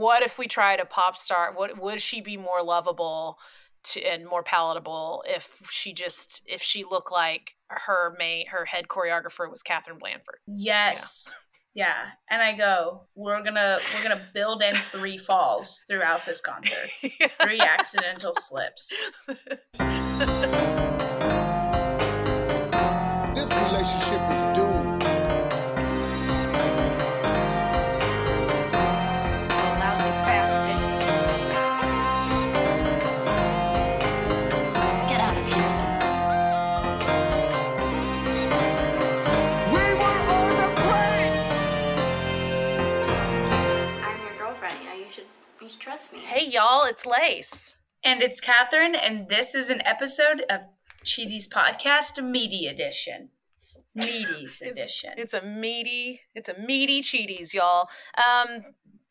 [0.00, 1.52] what if we tried a pop star?
[1.54, 3.38] What would she be more lovable
[3.84, 8.88] to, and more palatable if she just if she looked like her main her head
[8.88, 10.38] choreographer was Katherine Blanford?
[10.46, 11.34] Yes.
[11.74, 11.84] Yeah.
[11.86, 12.10] yeah.
[12.30, 16.90] And I go, we're gonna we're gonna build in three falls throughout this concert.
[17.02, 17.28] yeah.
[17.42, 18.94] Three accidental slips.
[46.12, 47.76] Hey, y'all, it's Lace.
[48.04, 50.60] And it's Katherine, and this is an episode of
[51.04, 53.30] Cheaties Podcast Meaty Edition.
[53.98, 55.14] Meeties Edition.
[55.16, 57.88] It's a meaty, it's a meaty Cheaties, y'all.
[58.16, 58.66] Um,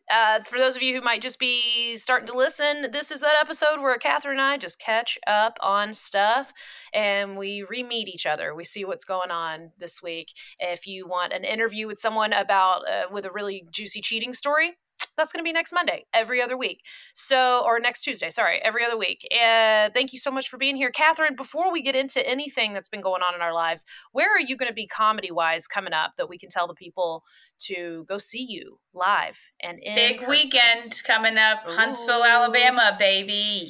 [0.09, 3.35] uh, for those of you who might just be starting to listen, this is that
[3.41, 6.53] episode where Katherine and I just catch up on stuff
[6.94, 8.55] and we re meet each other.
[8.55, 10.31] We see what's going on this week.
[10.59, 14.77] If you want an interview with someone about uh, with a really juicy cheating story,
[15.17, 16.81] that's going to be next Monday, every other week.
[17.14, 19.28] So, or next Tuesday, sorry, every other week.
[19.38, 20.91] And thank you so much for being here.
[20.91, 24.39] Katherine, before we get into anything that's been going on in our lives, where are
[24.39, 27.23] you going to be comedy wise coming up that we can tell the people
[27.59, 30.30] to go see you live and in Big person?
[30.30, 31.72] weekend coming up, Ooh.
[31.72, 33.69] Huntsville, Alabama, baby.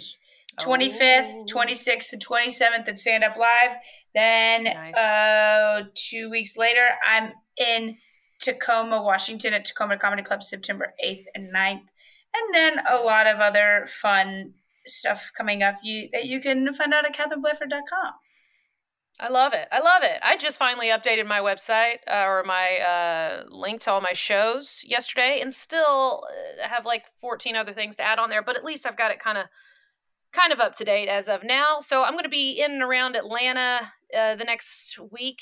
[0.59, 3.77] 25th, 26th, and 27th at Stand Up Live.
[4.13, 4.93] Then nice.
[4.97, 7.95] uh, two weeks later, I'm in
[8.39, 11.87] Tacoma, Washington at Tacoma Comedy Club September 8th and 9th.
[12.35, 14.53] And then a lot of other fun
[14.85, 18.13] stuff coming up you that you can find out at katherineblanford.com.
[19.21, 19.67] I love it.
[19.69, 20.17] I love it.
[20.23, 24.81] I just finally updated my website uh, or my uh, link to all my shows
[24.87, 26.23] yesterday, and still
[26.63, 28.41] uh, have like 14 other things to add on there.
[28.41, 29.47] But at least I've got it kind of
[30.31, 31.79] kind of up to date as of now.
[31.79, 35.41] So I'm going to be in and around Atlanta uh, the next week.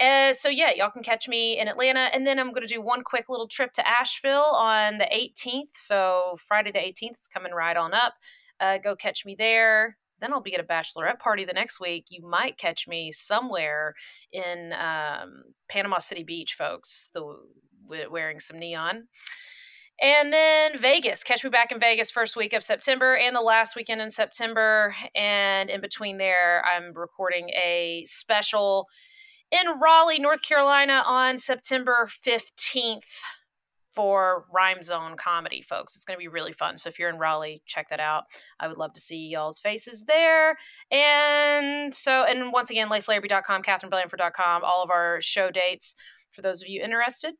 [0.00, 2.82] Uh, so yeah, y'all can catch me in Atlanta, and then I'm going to do
[2.82, 5.70] one quick little trip to Asheville on the 18th.
[5.74, 8.14] So Friday the 18th is coming right on up.
[8.58, 9.96] Uh, go catch me there.
[10.20, 12.06] Then I'll be at a bachelorette party the next week.
[12.08, 13.94] You might catch me somewhere
[14.32, 17.10] in um, Panama City Beach, folks.
[17.12, 17.36] The
[17.86, 19.04] wearing some neon.
[20.02, 21.22] And then Vegas.
[21.22, 24.94] Catch me back in Vegas first week of September and the last weekend in September.
[25.14, 28.88] And in between there, I'm recording a special
[29.54, 33.20] in Raleigh, North Carolina on September 15th
[33.94, 35.94] for Rhyme Zone comedy, folks.
[35.94, 36.76] It's going to be really fun.
[36.76, 38.24] So if you're in Raleigh, check that out.
[38.58, 40.56] I would love to see y'all's faces there.
[40.90, 45.94] And so, and once again, lacelarrabee.com, katherineblanford.com, all of our show dates
[46.32, 47.34] for those of you interested.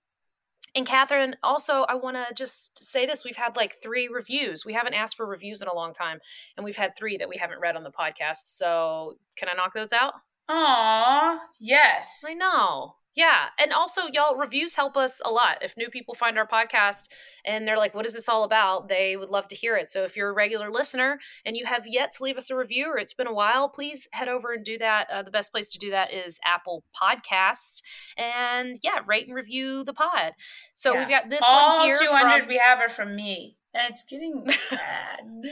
[0.77, 3.25] And Katherine, also, I want to just say this.
[3.25, 4.65] We've had like three reviews.
[4.65, 6.19] We haven't asked for reviews in a long time,
[6.57, 8.47] and we've had three that we haven't read on the podcast.
[8.47, 10.15] So, can I knock those out?
[10.49, 12.25] Aw, yes.
[12.29, 12.97] I know.
[13.15, 13.47] Yeah.
[13.61, 15.59] And also, y'all, reviews help us a lot.
[15.63, 17.09] If new people find our podcast
[17.45, 18.89] and they're like, what is this all about?
[18.89, 19.89] They would love to hear it.
[19.89, 22.89] So if you're a regular listener and you have yet to leave us a review
[22.89, 25.09] or it's been a while, please head over and do that.
[25.11, 27.83] Uh, the best place to do that is Apple Podcasts.
[28.17, 30.33] And yeah, rate and review the pod.
[30.75, 30.99] So yeah.
[30.99, 31.95] we've got this all one here.
[31.95, 32.49] 200 from...
[32.49, 33.57] we have are from me.
[33.73, 35.45] And it's getting sad.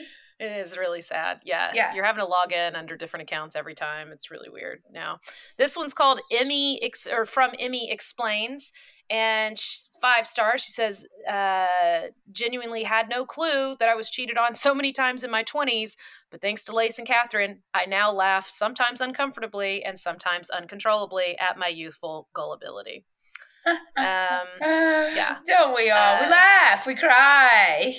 [0.43, 1.39] It is really sad.
[1.45, 1.71] Yeah.
[1.73, 1.95] Yeah.
[1.95, 4.11] You're having to log in under different accounts every time.
[4.11, 5.21] It's really weird now.
[5.57, 8.73] This one's called Emmy Ex- or from Emmy Explains.
[9.09, 9.57] And
[10.01, 10.65] five stars.
[10.65, 15.23] She says, uh, genuinely had no clue that I was cheated on so many times
[15.23, 15.97] in my 20s.
[16.31, 21.57] But thanks to Lace and Katherine, I now laugh sometimes uncomfortably and sometimes uncontrollably at
[21.57, 23.05] my youthful gullibility.
[23.67, 25.37] um, yeah.
[25.47, 26.17] Don't we all?
[26.17, 27.95] Uh, we laugh, we cry.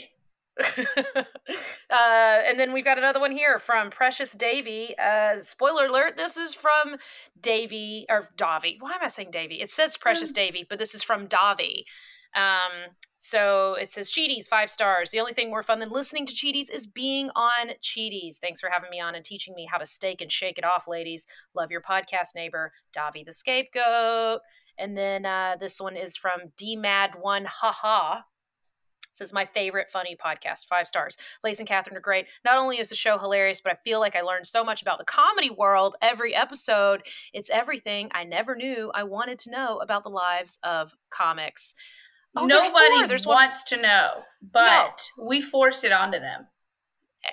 [1.18, 1.24] uh,
[1.90, 4.96] and then we've got another one here from Precious Davy.
[4.98, 6.98] Uh, spoiler alert: this is from
[7.40, 8.78] Davy or Davi.
[8.80, 9.62] Why am I saying Davy?
[9.62, 10.36] It says Precious mm.
[10.36, 11.84] Davy, but this is from Davi.
[12.36, 15.12] Um, so it says Cheaties, five stars.
[15.12, 18.36] The only thing more fun than listening to Cheaties is being on Cheaties.
[18.36, 20.88] Thanks for having me on and teaching me how to stake and shake it off,
[20.88, 21.26] ladies.
[21.56, 24.42] Love your podcast neighbor, Davi the Scapegoat.
[24.78, 28.22] And then uh, this one is from DMAD1 Haha
[29.14, 31.18] says my favorite funny podcast, five stars.
[31.44, 32.28] Lace and Katherine are great.
[32.44, 34.98] Not only is the show hilarious, but I feel like I learned so much about
[34.98, 37.04] the comedy world every episode.
[37.34, 41.76] It's everything I never knew I wanted to know about the lives of comics.
[42.36, 43.80] Oh, Nobody there's wants one.
[43.80, 44.10] to know,
[44.42, 45.26] but no.
[45.26, 46.48] we force it onto them.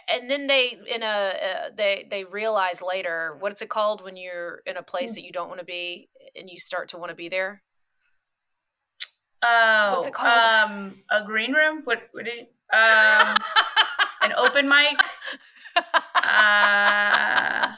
[0.06, 4.61] And then they in a uh, they they realize later what's it called when you're
[4.67, 5.15] in a place mm.
[5.17, 7.62] that you don't want to be and you start to want to be there
[9.42, 10.70] Oh, what's it called?
[10.70, 11.82] Um, a green room.
[11.84, 12.08] What?
[12.12, 12.26] What?
[12.26, 13.37] You, um,
[14.22, 15.00] an open mic,
[15.76, 17.72] uh,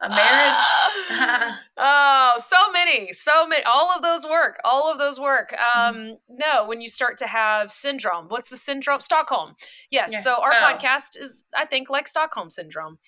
[0.00, 1.54] a marriage.
[1.76, 3.62] oh, so many, so many.
[3.64, 4.58] All of those work.
[4.64, 5.52] All of those work.
[5.52, 5.80] Mm-hmm.
[5.80, 6.36] Um, mm-hmm.
[6.36, 9.00] No, when you start to have syndrome, what's the syndrome?
[9.00, 9.54] Stockholm.
[9.90, 10.10] Yes.
[10.12, 10.20] Yeah.
[10.22, 10.56] So our oh.
[10.56, 12.98] podcast is, I think, like Stockholm syndrome.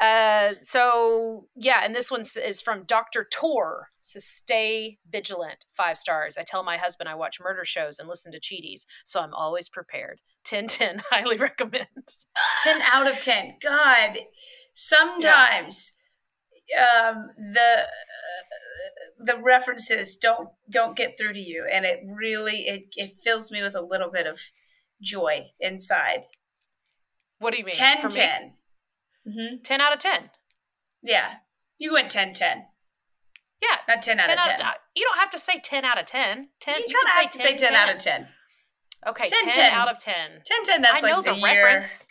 [0.00, 3.26] Uh, so yeah, and this one is from Dr.
[3.30, 3.88] Tor.
[4.00, 5.64] So stay vigilant.
[5.70, 6.38] Five stars.
[6.38, 9.68] I tell my husband I watch murder shows and listen to cheaties, so I'm always
[9.68, 10.20] prepared.
[10.48, 11.86] 10 10 highly recommend
[12.62, 14.18] 10 out of 10 god
[14.72, 15.98] sometimes
[16.68, 17.12] yeah.
[17.12, 22.84] um the uh, the references don't don't get through to you and it really it,
[22.96, 24.40] it fills me with a little bit of
[25.02, 26.24] joy inside
[27.38, 28.54] what do you mean 10 For 10
[29.28, 29.62] mm-hmm.
[29.62, 30.30] 10 out of 10
[31.02, 31.34] yeah
[31.78, 32.64] you went 10 10
[33.62, 35.98] yeah not 10 out 10 of 10 out, you don't have to say 10 out
[35.98, 38.28] of 10 10 you, you don't have to 10, say 10, 10 out of 10
[39.06, 40.14] Okay, 10, 10, 10, out of 10.
[40.44, 41.64] 10, 10, that's I like the, the year.
[41.64, 42.08] Reference.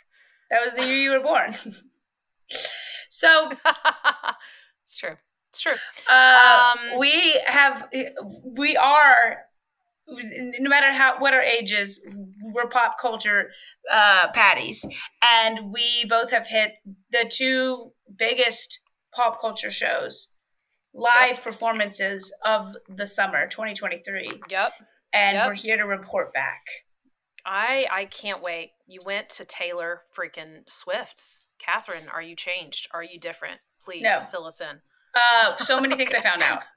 [0.49, 1.53] That was the year you were born.
[3.09, 3.51] so.
[4.83, 5.15] it's true.
[5.49, 5.75] It's true.
[6.09, 7.89] Uh, um, we have,
[8.45, 9.39] we are,
[10.07, 12.07] no matter how, what our age is,
[12.53, 13.49] we're pop culture
[13.91, 14.85] uh, patties.
[15.21, 16.73] And we both have hit
[17.11, 18.79] the two biggest
[19.13, 20.33] pop culture shows,
[20.93, 24.29] live performances of the summer 2023.
[24.49, 24.73] Yep
[25.13, 25.47] and yep.
[25.47, 26.65] we're here to report back.
[27.45, 28.71] I I can't wait.
[28.87, 31.21] You went to Taylor freaking Swift.
[31.59, 32.87] Katherine, are you changed?
[32.93, 33.59] Are you different?
[33.83, 34.19] Please no.
[34.31, 34.79] fill us in.
[35.15, 36.61] Uh, so many things I found out.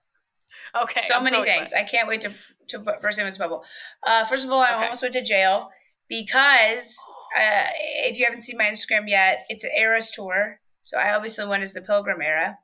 [0.75, 1.01] Okay.
[1.01, 1.73] So I'm many so things.
[1.73, 2.33] I can't wait to
[2.71, 3.63] to burst into bubble.
[4.07, 4.83] Uh, first of all, I okay.
[4.85, 5.71] almost went to jail
[6.09, 6.99] because
[7.37, 7.65] uh,
[8.05, 10.61] if you haven't seen my Instagram yet, it's an Eras tour.
[10.83, 12.59] So I obviously went as the Pilgrim era.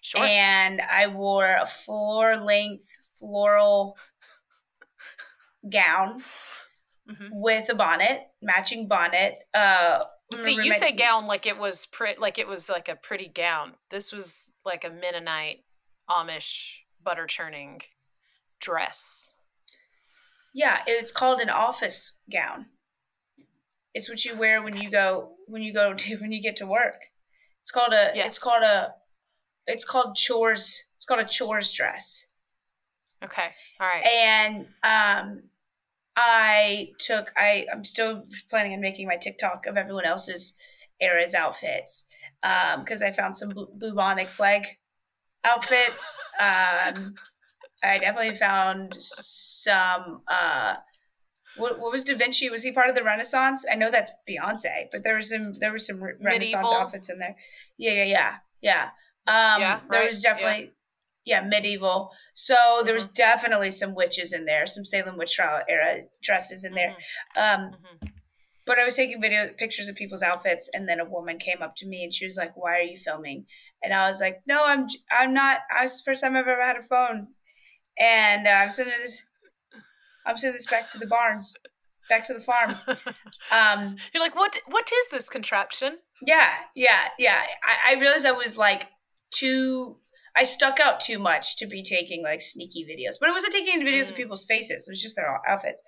[0.00, 0.22] Sure.
[0.22, 2.86] And I wore a floor length
[3.18, 3.96] floral
[5.70, 6.20] gown
[7.08, 7.28] mm-hmm.
[7.30, 9.36] with a bonnet, matching bonnet.
[9.54, 10.02] Uh,
[10.32, 13.28] See, you my- say gown like it was pretty, like it was like a pretty
[13.28, 13.74] gown.
[13.90, 15.60] This was like a Mennonite
[16.10, 17.82] Amish butter churning
[18.62, 19.34] dress.
[20.54, 22.66] Yeah, it's called an office gown.
[23.94, 26.66] It's what you wear when you go when you go to when you get to
[26.66, 26.96] work.
[27.60, 28.26] It's called a yes.
[28.28, 28.94] it's called a
[29.66, 30.90] it's called chores.
[30.96, 32.32] It's called a chores dress.
[33.22, 33.50] Okay.
[33.80, 34.06] All right.
[34.06, 35.42] And um
[36.16, 40.58] I took I I'm still planning on making my TikTok of everyone else's
[41.00, 42.06] eras outfits
[42.42, 44.66] Um because um, I found some bubonic plague
[45.44, 46.20] outfits.
[46.40, 47.14] Um,
[47.82, 50.22] I definitely found some.
[50.28, 50.74] Uh,
[51.56, 52.48] what, what, was Da Vinci?
[52.48, 53.66] Was he part of the Renaissance?
[53.70, 56.74] I know that's Beyonce, but there was some there was some Renaissance Medieval.
[56.74, 57.36] outfits in there.
[57.76, 58.82] Yeah, yeah, yeah, yeah.
[59.26, 59.90] Um, yeah, right.
[59.90, 60.72] there was definitely
[61.24, 62.10] yeah, medieval.
[62.34, 62.84] So mm-hmm.
[62.86, 63.16] there was mm-hmm.
[63.16, 66.96] definitely some witches in there, some Salem witch trial era dresses in there.
[67.36, 67.62] Mm-hmm.
[67.62, 68.08] Um, mm-hmm.
[68.64, 71.74] But I was taking video pictures of people's outfits, and then a woman came up
[71.76, 73.46] to me and she was like, "Why are you filming?"
[73.82, 75.60] And I was like, "No, I'm I'm not.
[75.76, 77.28] I was the first time I've ever had a phone,
[77.98, 79.26] and uh, I'm sending this.
[80.26, 81.54] I'm sending this back to the barns."
[82.08, 82.74] Back to the farm.
[83.52, 84.58] Um, You're like, what?
[84.66, 85.98] What is this contraption?
[86.26, 87.42] Yeah, yeah, yeah.
[87.62, 88.88] I, I realized I was like
[89.30, 89.96] too
[90.34, 93.16] I stuck out too much to be taking like sneaky videos.
[93.20, 94.10] But it wasn't taking videos mm.
[94.10, 94.88] of people's faces.
[94.88, 95.82] It was just their outfits.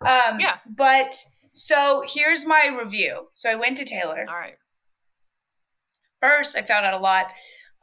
[0.00, 0.56] Um, yeah.
[0.66, 1.14] But
[1.52, 3.28] so here's my review.
[3.34, 4.24] So I went to Taylor.
[4.28, 4.56] All right.
[6.20, 7.32] First, I found out a lot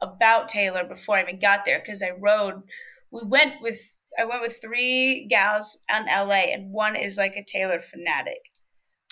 [0.00, 2.62] about Taylor before I even got there because I rode.
[3.10, 3.80] We went with
[4.18, 8.40] I went with three gals in LA, and one is like a Taylor fanatic.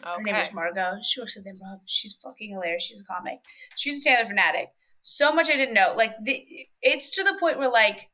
[0.02, 0.12] Okay.
[0.16, 0.98] Her name is Margot.
[1.02, 1.80] She works at the Improv.
[1.86, 2.82] She's fucking hilarious.
[2.82, 3.38] She's a comic.
[3.76, 4.68] She's a Taylor fanatic
[5.08, 5.92] so much I didn't know.
[5.94, 6.44] Like the,
[6.82, 8.08] it's to the point where like,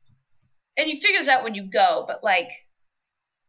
[0.77, 2.49] and you figure this out when you go, but like,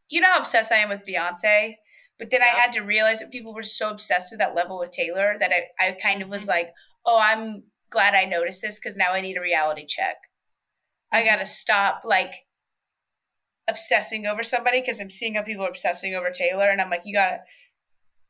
[0.08, 1.74] you know how obsessed I am with Beyonce.
[2.18, 2.52] But then yeah.
[2.54, 5.50] I had to realize that people were so obsessed to that level with Taylor that
[5.52, 6.52] I, I kind of was mm-hmm.
[6.52, 6.72] like,
[7.04, 10.16] oh, I'm glad I noticed this because now I need a reality check.
[11.14, 11.28] I mm-hmm.
[11.28, 12.33] gotta stop like
[13.68, 17.02] obsessing over somebody because I'm seeing how people are obsessing over Taylor, and I'm like,
[17.04, 17.38] you gotta,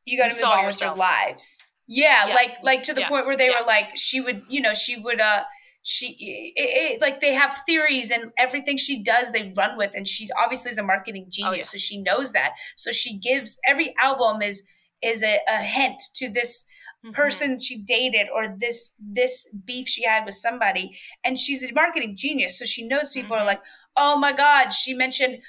[0.05, 1.65] you gotta you move on with your lives.
[1.87, 3.09] Yeah, yeah, like like to the yeah.
[3.09, 3.59] point where they yeah.
[3.59, 5.43] were like she would, you know, she would uh
[5.81, 10.07] she it, it, like they have theories and everything she does they run with and
[10.07, 13.93] she obviously is a marketing genius oh, so she knows that so she gives every
[14.01, 14.67] album is
[15.03, 16.67] is a, a hint to this
[17.05, 17.11] mm-hmm.
[17.11, 22.15] person she dated or this this beef she had with somebody and she's a marketing
[22.17, 23.43] genius so she knows people mm-hmm.
[23.43, 23.61] are like
[23.97, 25.39] oh my god she mentioned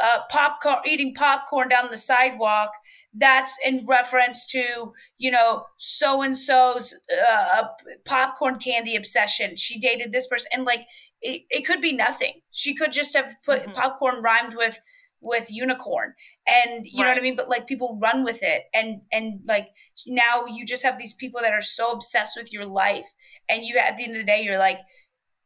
[0.00, 2.70] uh, popcorn eating popcorn down the sidewalk
[3.12, 6.94] that's in reference to you know so and so's
[7.28, 7.64] uh,
[8.04, 10.86] popcorn candy obsession she dated this person and like
[11.22, 13.72] it, it could be nothing she could just have put mm-hmm.
[13.72, 14.80] popcorn rhymed with
[15.22, 16.14] with unicorn.
[16.46, 17.08] And you right.
[17.08, 17.36] know what i mean?
[17.36, 18.64] But like people run with it.
[18.74, 19.68] And and like
[20.06, 23.08] now you just have these people that are so obsessed with your life.
[23.48, 24.78] And you at the end of the day you're like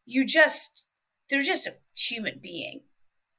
[0.07, 0.90] you just
[1.31, 2.83] they're just a human being.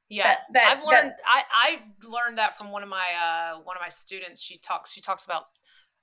[0.08, 0.24] Yeah.
[0.24, 3.76] That, that, i've learned that, i i learned that from one of my uh one
[3.76, 4.42] of my students.
[4.42, 5.44] She talks she talks about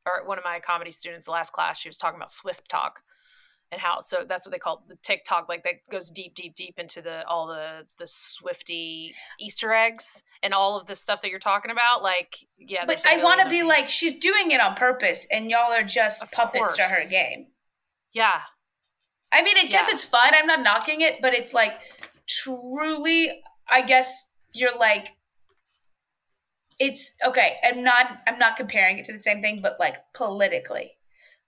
[0.05, 2.99] or one of my comedy students the last class she was talking about swift talk
[3.73, 6.77] and how so that's what they call the TikTok like that goes deep deep deep
[6.77, 11.39] into the all the the Swifty Easter eggs and all of the stuff that you're
[11.39, 15.27] talking about like yeah but I want to be like she's doing it on purpose
[15.31, 16.77] and y'all are just of puppets course.
[16.77, 17.47] to her game
[18.13, 18.41] yeah
[19.33, 19.93] I mean I guess yeah.
[19.93, 21.77] it's fun I'm not knocking it but it's like
[22.27, 23.29] truly
[23.69, 25.13] I guess you're like
[26.79, 30.91] it's okay i'm not i'm not comparing it to the same thing but like politically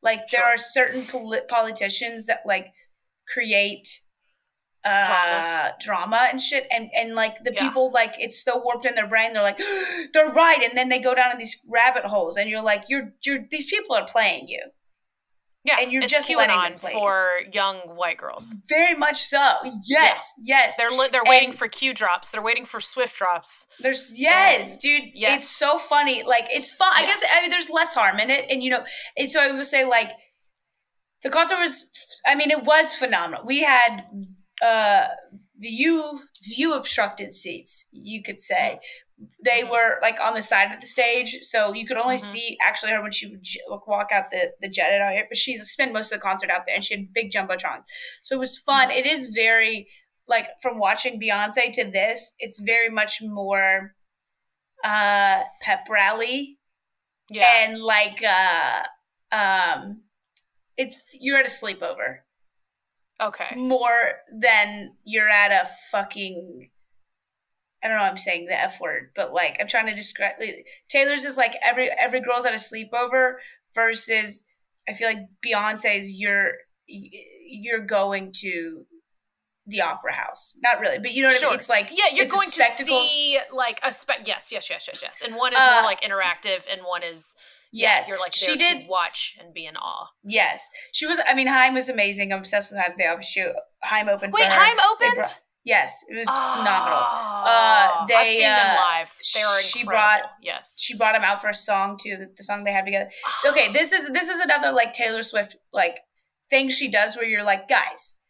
[0.05, 0.39] like sure.
[0.39, 2.71] there are certain polit- politicians that like
[3.27, 3.99] create
[4.85, 5.73] uh drama.
[5.79, 6.27] drama.
[6.29, 7.67] and shit and and like the yeah.
[7.67, 9.57] people like it's so warped in their brain they're like
[10.13, 13.11] they're right and then they go down in these rabbit holes and you're like you're
[13.25, 14.61] you're these people are playing you
[15.65, 18.57] yeah, and you're just QAnon letting them play for young white girls.
[18.69, 19.53] Very much so.
[19.83, 20.57] Yes, yeah.
[20.57, 20.77] yes.
[20.77, 22.29] They're li- they're and waiting for Q drops.
[22.29, 23.65] They're waiting for Swift drops.
[23.79, 25.03] There's yes, and, dude.
[25.13, 25.41] Yes.
[25.41, 26.23] It's so funny.
[26.23, 26.91] Like it's fun.
[26.93, 28.83] I guess I mean there's less harm in it, and you know,
[29.17, 30.11] and so I would say like
[31.23, 31.91] the concert was.
[32.27, 33.43] I mean, it was phenomenal.
[33.45, 34.05] We had
[34.63, 35.07] uh
[35.57, 38.79] view view obstructed seats, you could say
[39.43, 39.71] they mm-hmm.
[39.71, 42.31] were like on the side of the stage, so you could only mm-hmm.
[42.31, 43.45] see actually her when she would
[43.87, 45.25] walk out the the jet out here.
[45.29, 47.83] But she spent most of the concert out there, and she had big jumbotron,
[48.21, 48.89] so it was fun.
[48.89, 48.99] Mm-hmm.
[48.99, 49.87] It is very
[50.27, 53.93] like from watching Beyonce to this, it's very much more
[54.83, 56.57] uh pep rally,
[57.29, 58.83] yeah, and like uh
[59.31, 60.01] um,
[60.77, 62.17] it's you're at a sleepover.
[63.21, 63.55] Okay.
[63.55, 66.69] More than you're at a fucking
[67.85, 70.33] I don't know I'm saying the F word, but like I'm trying to describe
[70.89, 73.35] Taylor's is like every every girl's at a sleepover
[73.75, 74.43] versus
[74.89, 76.53] I feel like Beyonce's you're
[76.87, 78.85] you're going to
[79.67, 80.57] the opera house.
[80.63, 81.49] Not really, but you know what sure.
[81.49, 81.59] I mean?
[81.59, 85.21] It's like Yeah, you're going to see like a spec yes, yes, yes, yes, yes.
[85.23, 87.35] And one is uh, more like interactive and one is
[87.71, 90.07] Yes, yeah, you're like she did watch and be in awe.
[90.23, 91.19] Yes, she was.
[91.27, 92.31] I mean, Haim was amazing.
[92.31, 92.93] I'm obsessed with Haim.
[92.97, 93.43] They obviously
[93.83, 94.31] Haim opened.
[94.31, 94.47] Wait.
[94.47, 95.25] Haim opened.
[95.65, 96.99] Yes, it was oh, phenomenal.
[97.01, 99.11] Uh, they, I've seen uh, them live.
[99.33, 100.75] They are she brought yes.
[100.79, 102.27] She brought him out for a song too.
[102.37, 103.09] The, song they have together.
[103.47, 106.01] okay, this is this is another like Taylor Swift like
[106.51, 108.21] thing she does where you're like guys,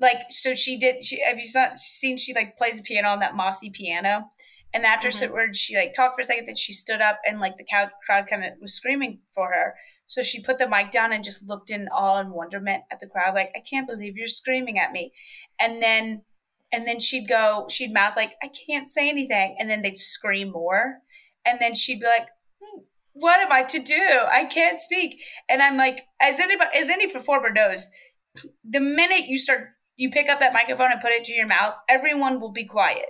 [0.00, 1.04] like so she did.
[1.04, 1.44] She have you
[1.76, 4.32] seen she like plays the piano on that mossy piano,
[4.74, 5.52] and after mm-hmm.
[5.52, 8.26] she like talked for a second, then she stood up and like the crowd crowd
[8.28, 9.74] kind of was screaming for her.
[10.08, 13.06] So she put the mic down and just looked in awe and wonderment at the
[13.06, 15.12] crowd, like I can't believe you're screaming at me,
[15.60, 16.22] and then
[16.72, 19.56] and then she'd go, she'd mouth like, I can't say anything.
[19.58, 20.98] And then they'd scream more.
[21.44, 22.28] And then she'd be like,
[22.62, 24.02] hmm, what am I to do?
[24.32, 25.20] I can't speak.
[25.48, 27.90] And I'm like, as anybody, as any performer knows,
[28.64, 31.74] the minute you start, you pick up that microphone and put it to your mouth,
[31.88, 33.06] everyone will be quiet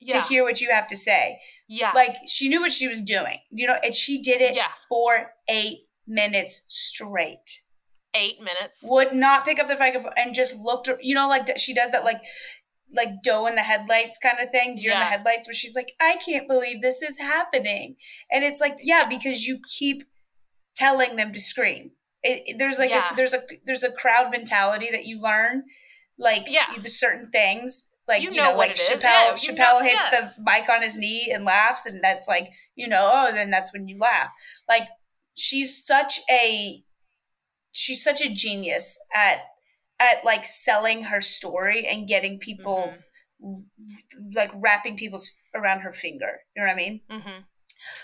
[0.00, 0.20] yeah.
[0.20, 1.38] to hear what you have to say.
[1.68, 1.92] Yeah.
[1.94, 4.68] Like she knew what she was doing, you know, and she did it yeah.
[4.88, 7.62] for eight minutes straight.
[8.12, 8.80] Eight minutes.
[8.82, 12.04] Would not pick up the microphone and just looked, you know, like she does that,
[12.04, 12.20] like
[12.94, 14.96] like doe in the headlights kind of thing, deer yeah.
[14.96, 17.96] in the headlights, where she's like, I can't believe this is happening.
[18.30, 20.02] And it's like, yeah, because you keep
[20.76, 21.92] telling them to scream.
[22.22, 23.12] It, it, there's like yeah.
[23.12, 25.64] a, there's a there's a crowd mentality that you learn,
[26.18, 26.66] like yeah.
[26.80, 27.88] the certain things.
[28.06, 30.36] Like you, you know, know like Chappelle yeah, Chappelle know, hits yes.
[30.36, 33.72] the mic on his knee and laughs, and that's like you know, oh, then that's
[33.72, 34.30] when you laugh.
[34.68, 34.88] Like
[35.34, 36.82] she's such a
[37.72, 39.38] she's such a genius at
[40.00, 42.92] at like selling her story and getting people
[43.42, 44.20] mm-hmm.
[44.34, 46.40] like wrapping people's around her finger.
[46.56, 47.00] You know what I mean?
[47.10, 47.42] Mm-hmm.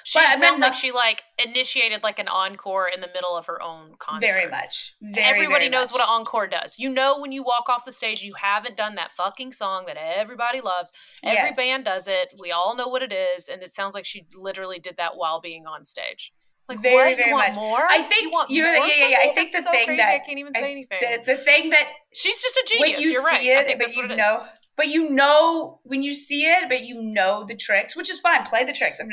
[0.04, 3.60] She but, sounds like she like initiated like an encore in the middle of her
[3.60, 4.32] own concert.
[4.32, 4.94] Very much.
[5.02, 6.00] Very, everybody very knows much.
[6.00, 6.76] what an encore does.
[6.78, 9.98] You know when you walk off the stage, you haven't done that fucking song that
[9.98, 10.92] everybody loves.
[11.22, 11.56] Every yes.
[11.56, 12.34] band does it.
[12.40, 15.40] We all know what it is, and it sounds like she literally did that while
[15.40, 16.32] being on stage.
[16.68, 17.16] Like very, what?
[17.16, 17.54] very you much.
[17.54, 17.87] more.
[17.88, 19.16] I think you you know, yeah, yeah, yeah.
[19.20, 19.99] I think the so thing crazy.
[19.99, 20.99] that I can't even say anything.
[21.00, 22.96] The, the thing that she's just a genius.
[22.96, 23.68] When you You're see right.
[23.68, 24.44] it, but you know,
[24.76, 28.44] but you know when you see it, but you know the tricks, which is fine.
[28.44, 28.99] Play the tricks.
[28.99, 29.08] I'm,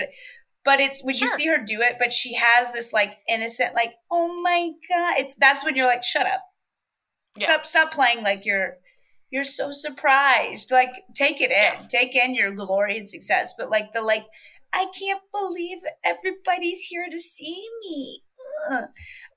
[0.65, 1.27] but it's when sure.
[1.27, 5.19] you see her do it, but she has this like innocent, like oh my god.
[5.19, 6.41] It's that's when you're like, shut up,
[7.37, 7.45] yeah.
[7.45, 8.77] stop, stop playing like you're
[9.29, 10.71] you're so surprised.
[10.71, 11.87] Like take it in, yeah.
[11.89, 13.53] take in your glory and success.
[13.57, 14.25] But like the like
[14.73, 18.21] I can't believe everybody's here to see me.
[18.71, 18.83] Ugh.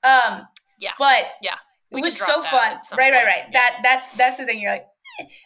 [0.03, 0.47] Um,
[0.79, 1.55] yeah, but yeah,
[1.91, 2.79] it was so fun.
[2.97, 3.43] Right, right, right.
[3.45, 3.51] Yeah.
[3.51, 4.59] That that's that's the thing.
[4.59, 4.87] You're like,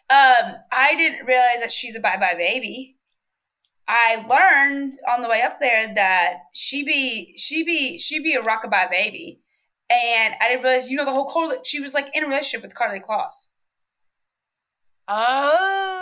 [0.09, 2.97] um, I didn't realize that she's a bye bye baby.
[3.87, 8.41] I learned on the way up there that she be she be she be a
[8.41, 9.41] rockabye baby,
[9.89, 11.57] and I didn't realize you know the whole Karlie.
[11.65, 13.49] She was like in a relationship with Karlie Kloss.
[15.07, 16.00] Oh.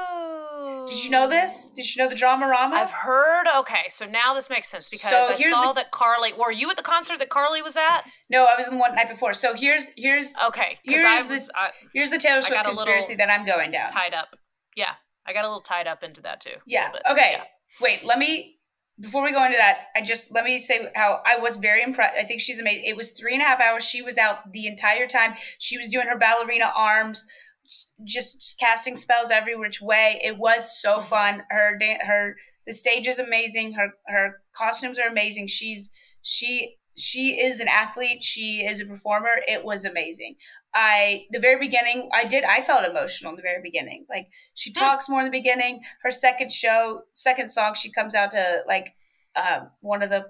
[0.90, 1.72] Did you know this?
[1.76, 2.76] Did you know the drama rama?
[2.76, 3.46] I've heard.
[3.60, 6.38] Okay, so now this makes sense because so I saw the, that Karlie.
[6.38, 8.02] Were you at the concert that Karlie was at?
[8.30, 9.34] No, I was in the one night before.
[9.34, 10.78] So here's here's okay.
[10.84, 13.90] Here's was, the I, here's the Taylor Swift conspiracy that I'm going down.
[13.90, 14.30] Tied up.
[14.76, 14.94] Yeah,
[15.28, 16.56] I got a little tied up into that too.
[16.66, 16.92] Yeah.
[17.10, 17.34] Okay.
[17.34, 17.44] Yeah.
[17.82, 18.04] Wait.
[18.04, 18.56] Let me.
[19.02, 22.16] Before we go into that, I just let me say how I was very impressed.
[22.20, 22.84] I think she's amazing.
[22.86, 23.88] It was three and a half hours.
[23.88, 25.36] She was out the entire time.
[25.58, 27.26] She was doing her ballerina arms
[28.04, 30.20] just casting spells every which way.
[30.24, 31.08] It was so mm-hmm.
[31.08, 31.44] fun.
[31.50, 32.36] Her her
[32.66, 33.74] the stage is amazing.
[33.74, 35.48] Her her costumes are amazing.
[35.48, 38.24] She's she she is an athlete.
[38.24, 39.42] She is a performer.
[39.48, 40.36] It was amazing.
[40.74, 42.44] I the very beginning, I did.
[42.44, 44.06] I felt emotional in the very beginning.
[44.10, 44.80] Like she hmm.
[44.80, 45.82] talks more in the beginning.
[46.04, 48.94] Her second show, second song, she comes out to like
[49.36, 50.28] um, one of the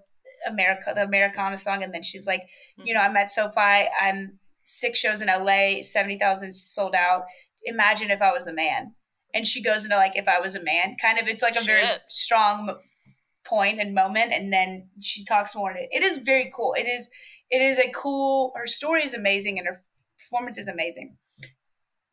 [0.48, 2.88] America, the Americana song, and then she's like, mm-hmm.
[2.88, 3.88] you know, I'm at SoFi.
[4.02, 4.40] I'm
[4.78, 7.24] six shows in LA, 70,000 sold out.
[7.66, 8.94] Imagine if I was a man.
[9.34, 11.60] And she goes into like, if I was a man, kind of, it's like a
[11.60, 11.66] Shit.
[11.66, 12.76] very strong
[13.46, 14.34] point and moment.
[14.34, 15.74] And then she talks more.
[15.76, 16.74] It is very cool.
[16.78, 17.10] It is,
[17.50, 19.76] it is a cool, her story is amazing and her
[20.18, 21.18] performance is amazing.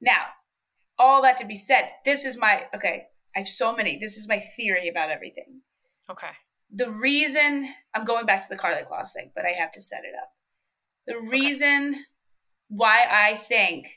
[0.01, 0.25] Now,
[0.99, 3.99] all that to be said, this is my, okay, I have so many.
[3.99, 5.61] This is my theory about everything.
[6.11, 6.31] Okay.
[6.71, 10.05] The reason I'm going back to the Karlie Kloss thing, but I have to set
[10.05, 10.31] it up.
[11.07, 12.01] The reason okay
[12.69, 13.89] why I think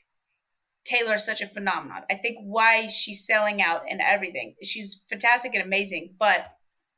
[0.85, 2.01] Taylor is such a phenomenon.
[2.09, 4.55] I think why she's selling out and everything.
[4.63, 6.45] She's fantastic and amazing, but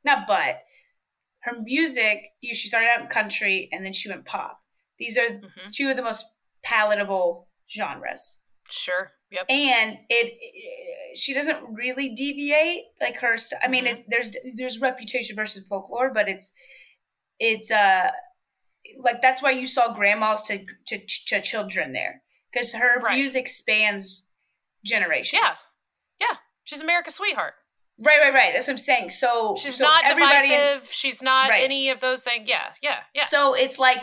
[0.04, 0.62] not but
[1.42, 4.60] her music, you she started out in country and then she went pop.
[4.98, 5.68] These are mm-hmm.
[5.72, 6.24] two of the most
[6.64, 8.44] palatable genres.
[8.70, 9.10] Sure.
[9.30, 9.46] Yep.
[9.50, 13.36] And it, it she doesn't really deviate like her.
[13.36, 14.00] St- I mean, mm-hmm.
[14.00, 16.54] it, there's there's reputation versus folklore, but it's
[17.38, 18.10] it's uh
[19.00, 22.22] like that's why you saw grandmas to to, to children there
[22.52, 23.14] because her right.
[23.14, 24.28] music spans
[24.84, 25.40] generations.
[26.20, 27.54] Yeah, yeah, she's America's sweetheart.
[27.98, 28.52] Right, right, right.
[28.52, 29.10] That's what I'm saying.
[29.10, 30.90] So she's so not divisive.
[30.90, 31.62] she's not right.
[31.62, 32.48] any of those things.
[32.48, 33.22] Yeah, yeah, yeah.
[33.24, 33.98] So it's like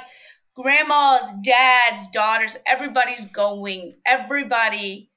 [0.55, 2.57] grandmas, dads, daughters.
[2.65, 3.97] Everybody's going.
[4.05, 5.11] Everybody,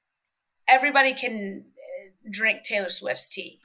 [0.67, 3.59] everybody can uh, drink Taylor Swift's tea.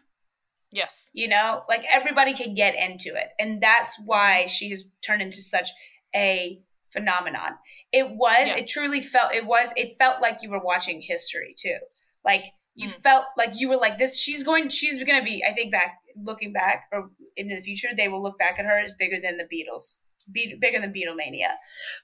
[0.72, 1.11] Yes.
[1.14, 3.29] You know, like everybody can get into it.
[3.40, 5.70] And that's why she has turned into such
[6.14, 6.61] a
[6.92, 7.53] phenomenon.
[7.92, 8.57] It was, yeah.
[8.57, 11.77] it truly felt, it was, it felt like you were watching history too.
[12.25, 12.44] Like
[12.75, 12.92] you mm.
[12.92, 15.99] felt like you were like this, she's going, she's going to be, I think back,
[16.16, 19.37] looking back or into the future, they will look back at her as bigger than
[19.37, 20.01] the Beatles.
[20.33, 21.55] Be- bigger than Beatlemania.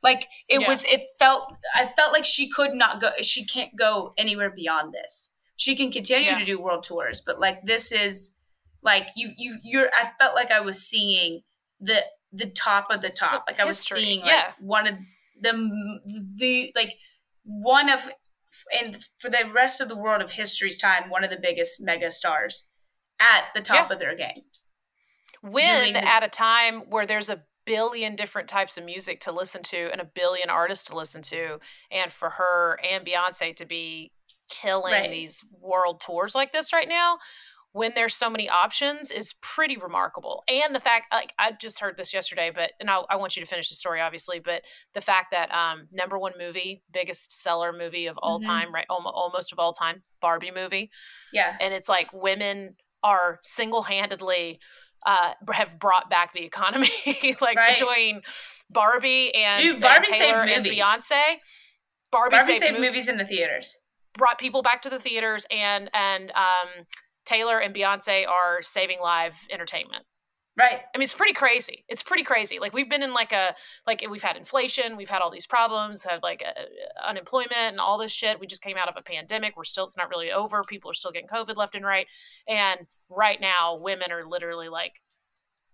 [0.03, 0.69] Like it yeah.
[0.69, 4.95] was, it felt, I felt like she could not go, she can't go anywhere beyond
[4.95, 5.31] this.
[5.57, 6.38] She can continue yeah.
[6.38, 8.37] to do world tours, but like this is,
[8.83, 11.40] like you you you're I felt like I was seeing
[11.81, 12.03] the
[12.35, 13.44] the top of the top.
[13.47, 14.53] like I was seeing like yeah.
[14.59, 14.94] one of
[15.40, 15.53] the
[16.38, 16.94] the like
[17.44, 18.09] one of
[18.81, 22.11] and for the rest of the world of history's time, one of the biggest mega
[22.11, 22.70] stars
[23.20, 23.94] at the top yeah.
[23.94, 24.35] of their game.
[25.42, 29.62] When the, at a time where there's a billion different types of music to listen
[29.62, 31.59] to and a billion artists to listen to,
[31.90, 34.12] and for her and Beyonce to be
[34.51, 35.11] killing right.
[35.11, 37.18] these world tours like this right now
[37.75, 40.45] when there's so many options is pretty remarkable.
[40.47, 43.43] And the fact, like I just heard this yesterday, but and I, I want you
[43.43, 44.39] to finish the story, obviously.
[44.39, 48.49] But the fact that um, number one movie, biggest seller movie of all mm-hmm.
[48.49, 50.89] time, right, almost of all time, Barbie movie.
[51.33, 54.61] Yeah, and it's like women are single handedly
[55.05, 56.89] uh, have brought back the economy,
[57.41, 57.77] like right.
[57.77, 58.23] between
[58.71, 60.85] Barbie and Dude, Barbie and Taylor saved movies.
[60.85, 61.23] and Beyonce.
[62.13, 62.91] Barbie, Barbie saved, saved movies.
[62.91, 63.79] movies in the theaters
[64.17, 66.87] brought people back to the theaters and and um
[67.25, 70.05] Taylor and Beyonce are saving live entertainment.
[70.57, 70.81] Right.
[70.95, 71.85] I mean, it's pretty crazy.
[71.89, 72.61] It's pretty crazy.
[72.61, 73.57] Like we've been in like a
[73.89, 77.99] like we've had inflation, we've had all these problems, had like a, unemployment and all
[77.99, 78.39] this shit.
[78.39, 79.57] We just came out of a pandemic.
[79.57, 80.63] We're still it's not really over.
[80.69, 82.07] People are still getting COVID left and right.
[82.47, 84.93] And right now, women are literally like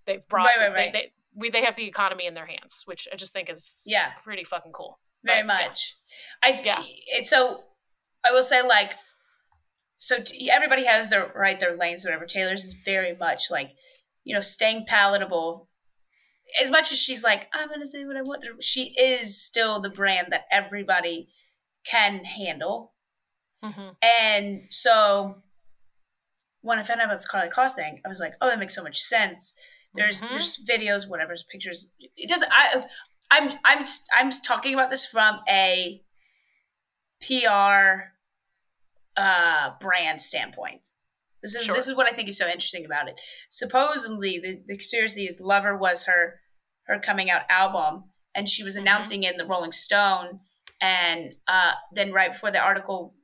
[0.07, 0.93] they've brought right, right, right.
[0.95, 3.85] They, they, we, they have the economy in their hands, which I just think is
[3.87, 4.99] yeah pretty fucking cool.
[5.25, 5.97] Very but, much.
[6.43, 6.49] Yeah.
[6.49, 6.83] I yeah.
[7.09, 7.65] It's so
[8.25, 8.95] I will say like
[10.03, 12.25] so t- everybody has their right their lanes whatever.
[12.25, 13.73] Taylor's is very much like
[14.25, 15.69] you know staying palatable.
[16.61, 19.91] As much as she's like i'm gonna say what i want she is still the
[19.91, 21.29] brand that everybody
[21.85, 22.95] can handle.
[23.63, 23.91] Mm-hmm.
[24.03, 25.43] and so
[26.63, 28.75] when i found out about this karlie kloss thing i was like oh that makes
[28.75, 29.55] so much sense.
[29.95, 30.33] There's mm-hmm.
[30.33, 31.93] there's videos whatever pictures.
[32.17, 32.83] It doesn't i
[33.31, 33.85] i'm i'm
[34.17, 36.03] i'm talking about this from a
[37.21, 38.15] pr
[39.17, 40.89] uh, brand standpoint.
[41.43, 41.75] This is Sure.
[41.75, 43.19] this is what I think is so interesting about it.
[43.49, 46.41] Supposedly, the, the conspiracy is "Lover" was her
[46.87, 48.81] her coming out album, and she was Mhm.
[48.81, 50.41] announcing it in the Rolling Stone,
[50.81, 53.15] and uh, then right before the article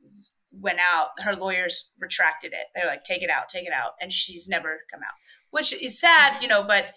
[0.52, 2.66] went out, her lawyers retracted it.
[2.74, 5.14] They're like, "Take it out, take it out," and she's never come out,
[5.50, 6.62] which is sad, you know.
[6.62, 6.94] But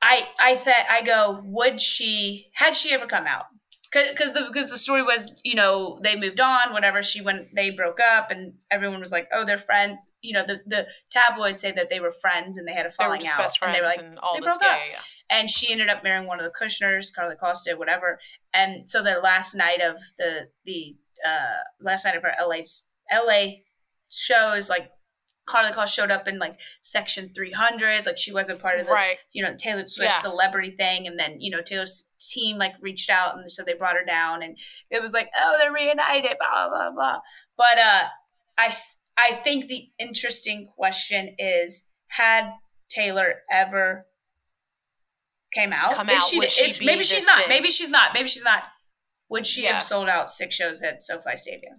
[0.00, 3.46] I I thought I go, would she had she ever come out?
[3.92, 7.02] Because the because the story was, you know, they moved on, whatever.
[7.02, 10.60] She went, they broke up, and everyone was like, "Oh, they're friends." You know, the
[10.66, 13.36] the tabloids say that they were friends and they had a They were falling out,
[13.38, 14.46] best friends and they were like, and all they this.
[14.56, 14.80] broke Yeah, up.
[14.90, 15.00] yeah,
[15.38, 18.18] and she ended up marrying one of the Kushners, Karlie did, whatever.
[18.54, 22.62] And so the last night of the the uh, last night of her LA
[23.12, 23.46] LA
[24.10, 24.90] shows, like
[25.52, 28.92] Karlie Kloss showed up in like section three hundreds, like she wasn't part of the
[28.92, 29.18] Right.
[29.32, 30.16] you know Taylor Swift Yeah.
[30.16, 33.96] celebrity thing, and then you know Taylor's team like reached out, and so they brought
[33.96, 34.58] her down, and
[34.90, 37.18] it was like oh they're reunited, blah blah blah.
[37.56, 38.08] But uh,
[38.58, 38.72] I
[39.18, 42.52] I think the interesting question is had
[42.88, 44.06] Taylor ever
[45.52, 45.92] came out?
[45.92, 47.38] Come out, she, she if- be maybe she's not.
[47.40, 47.48] big?
[47.48, 48.14] Maybe she's not.
[48.14, 48.64] Maybe she's not.
[49.28, 49.74] Would she Yeah.
[49.74, 51.74] have sold out six shows at SoFi Stadium?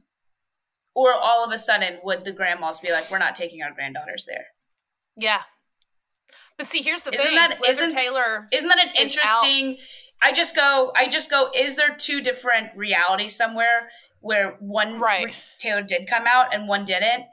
[0.95, 4.25] Or all of a sudden, would the grandmas be like, "We're not taking our granddaughters
[4.25, 4.45] there"?
[5.17, 5.43] Yeah.
[6.57, 7.35] But see, here's the Isn't thing.
[7.35, 8.45] that- Liz isn't- Taylor?
[8.51, 9.79] Isn't that an is interesting?
[10.21, 10.91] I just go.
[10.95, 11.51] I just go.
[11.55, 15.25] Is there two different realities somewhere where one Right.
[15.25, 17.25] re- Taylor did come out and one didn't?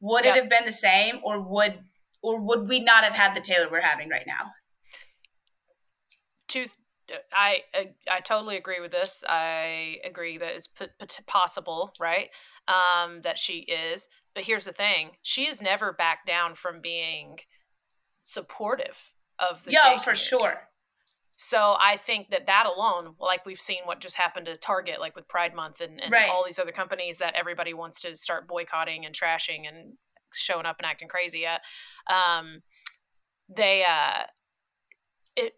[0.00, 0.36] Would Yep.
[0.36, 1.84] it have been the same, or would
[2.20, 4.52] or would we not have had the Taylor we're having right now?
[6.48, 6.66] two
[7.32, 9.24] I, I I totally agree with this.
[9.26, 12.28] I agree that it's p- p- possible, right?
[12.68, 14.08] Um, that she is.
[14.34, 17.38] But here's the thing: she has never backed down from being
[18.20, 20.68] supportive of the Yeah, for sure.
[21.40, 25.14] So I think that that alone, like we've seen what just happened to Target, like
[25.14, 26.28] with Pride Month and, and Right.
[26.28, 29.96] all these other companies that everybody wants to start boycotting and trashing and
[30.34, 31.60] showing up and acting crazy at.
[32.12, 32.62] Um,
[33.48, 34.24] they, uh,
[35.36, 35.52] it,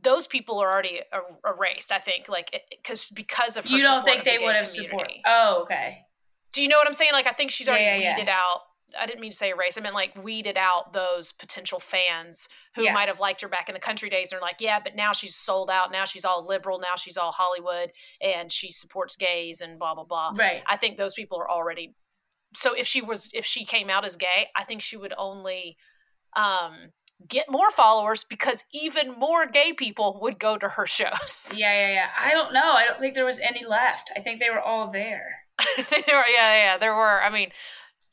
[0.00, 1.90] those people are already er- erased.
[1.90, 5.10] I think, like, because because of her You don't think they would have support?
[5.26, 6.05] Oh, okay.
[6.56, 7.10] Do you know what I'm saying?
[7.12, 8.14] Like, I think she's already Yeah, yeah, yeah.
[8.16, 8.60] weeded out.
[8.98, 9.76] I didn't mean to say erase.
[9.76, 12.94] I meant like weeded out those potential fans who Yeah.
[12.94, 14.32] might have liked her back in the country days.
[14.32, 15.92] And are like, yeah, but now she's sold out.
[15.92, 16.78] Now she's all liberal.
[16.78, 17.92] Now she's all Hollywood,
[18.22, 20.30] and she supports gays and blah blah blah.
[20.34, 20.62] Right.
[20.66, 21.94] I think those people are already.
[22.54, 25.76] So if she was, if she came out as gay, I think she would only
[26.34, 26.92] um,
[27.28, 31.54] get more followers because even more gay people would go to her shows.
[31.58, 32.10] Yeah, yeah, yeah.
[32.18, 32.72] I don't know.
[32.72, 34.10] I don't think there was any left.
[34.16, 35.40] I think they were all there.
[35.76, 37.22] there were, yeah, yeah, there were.
[37.22, 37.50] I mean,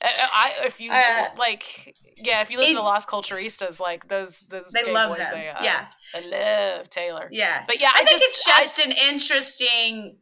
[0.01, 4.07] I, I if you Uh, like, yeah, if you listen it- to Las Culturistas, like
[4.07, 5.35] those, those They love boys, them.
[5.39, 7.29] They, uh, yeah, I love Taylor.
[7.31, 7.63] yeah.
[7.67, 10.17] But yeah, I, I, think just, it's just I, an interesting.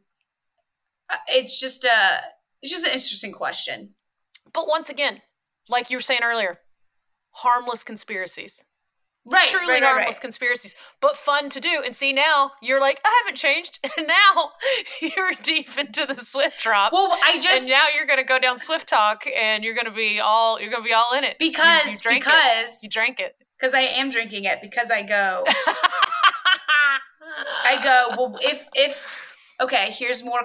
[1.10, 2.20] uh, It's just a.
[2.60, 3.94] It's just an interesting question.
[4.52, 5.20] But once again,
[5.68, 6.58] like you were saying earlier,
[7.30, 8.64] harmless conspiracies.
[9.24, 9.48] Right.
[9.48, 10.20] truly right, right, harmless right.
[10.20, 11.80] conspiracies, but fun to do.
[11.84, 13.78] And see, now you're like, I haven't changed.
[13.96, 14.52] And now
[15.00, 16.92] you're deep into the Swift drops.
[16.92, 20.58] Well, I and just now you're gonna go down SwiftTok, and you're gonna be all
[20.60, 22.08] you're gonna be all in it You- you, because it.
[22.08, 23.36] because you drank it.
[23.58, 25.44] because I am drinking it because I go
[27.64, 29.04] I go well if if
[29.60, 30.40] okay here's more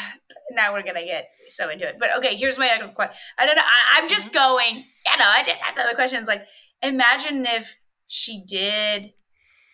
[0.52, 3.56] now we're gonna get so into it but okay here's my next question I don't
[3.56, 4.54] know I, I'm just mm-hmm.
[4.54, 6.44] going you know I just asked other questions like
[6.82, 7.76] imagine if
[8.12, 9.12] she did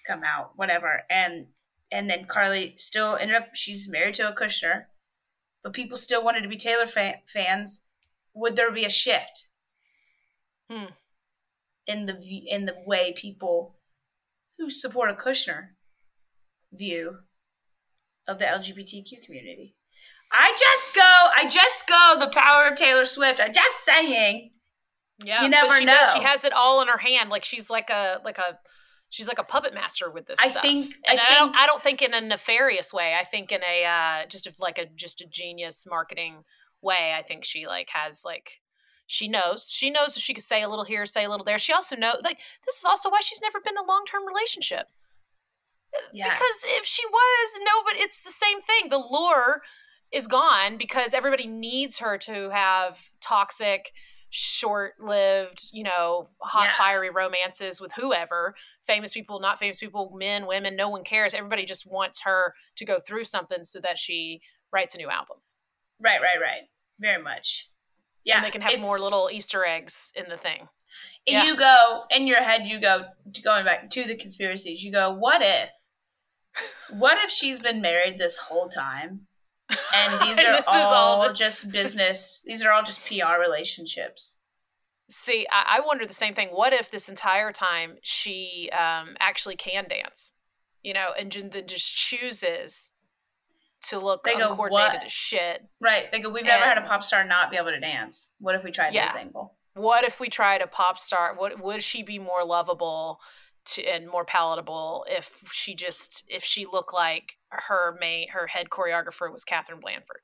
[0.07, 1.47] come out whatever and
[1.91, 4.85] and then Karlie still ended up she's married to a Kushner
[5.65, 7.85] but people still wanted to be Taylor fa- fans
[8.35, 9.49] would there be a shift
[10.71, 10.87] Hmm.
[11.87, 12.15] in the
[12.51, 13.77] in the way people
[14.59, 15.69] who support a Kushner
[16.73, 17.19] view
[18.29, 19.77] of the LGBTQ community.
[20.33, 23.41] I just go, I just go the power of Taylor Swift.
[23.41, 24.51] I'm just saying.
[25.25, 27.31] Yeah, You never but she Does, she has it all in her hand.
[27.31, 28.59] Like she's like a like a
[29.11, 30.63] she's like a puppet master with this I stuff.
[30.63, 33.17] think- and I I, don't think- I don't think in a nefarious way.
[33.19, 36.45] I think in a uh, just a, like a just a genius marketing
[36.83, 37.15] way.
[37.17, 38.61] I think she like has like
[39.07, 41.59] she knows she knows if she could say a little here, say a little there.
[41.59, 44.27] She also know like this is also why she's never been in a long term
[44.27, 44.89] relationship.
[46.13, 46.31] Yeah.
[46.31, 48.91] Because if she was, no, but it's the same thing.
[48.91, 49.63] The lure
[50.13, 53.93] is gone because everybody needs her to have toxic,
[54.31, 56.77] short lived, you know, hot, Yeah.
[56.77, 61.33] fiery romances with whoever famous people, not famous people, men, women, no one cares.
[61.35, 65.39] Everybody just wants her to go through something so that she writes a new album.
[66.01, 66.69] right, right, right.
[66.99, 67.71] Very much.
[68.25, 68.37] Yeah.
[68.37, 70.69] and they can have more little Easter eggs in the thing.
[71.29, 71.45] And yeah.
[71.45, 72.67] you go in your head.
[72.69, 73.05] You go
[73.45, 74.83] going back to the conspiracies.
[74.83, 75.71] You go, what if?
[76.91, 79.27] What if she's been married this whole time,
[79.71, 82.43] and these And are all all just- just business?
[82.47, 84.41] These are all just PR relationships.
[85.09, 86.49] See, I, I wonder the same thing.
[86.49, 90.35] What if this entire time she um, actually can dance,
[90.83, 92.93] you know, and then just chooses
[93.83, 95.63] to look they uncoordinated go, as shit.
[95.81, 96.11] Right.
[96.11, 98.33] They go, we've and, never had a pop star not be able to dance.
[98.41, 99.07] What if we tried yeah.
[99.07, 99.55] this angle?
[99.75, 101.35] What if we tried a pop star?
[101.37, 103.21] What would she be more lovable
[103.67, 107.36] to, and more palatable if she just if she looked like
[107.69, 110.21] her main her head choreographer was Katherine Blanford?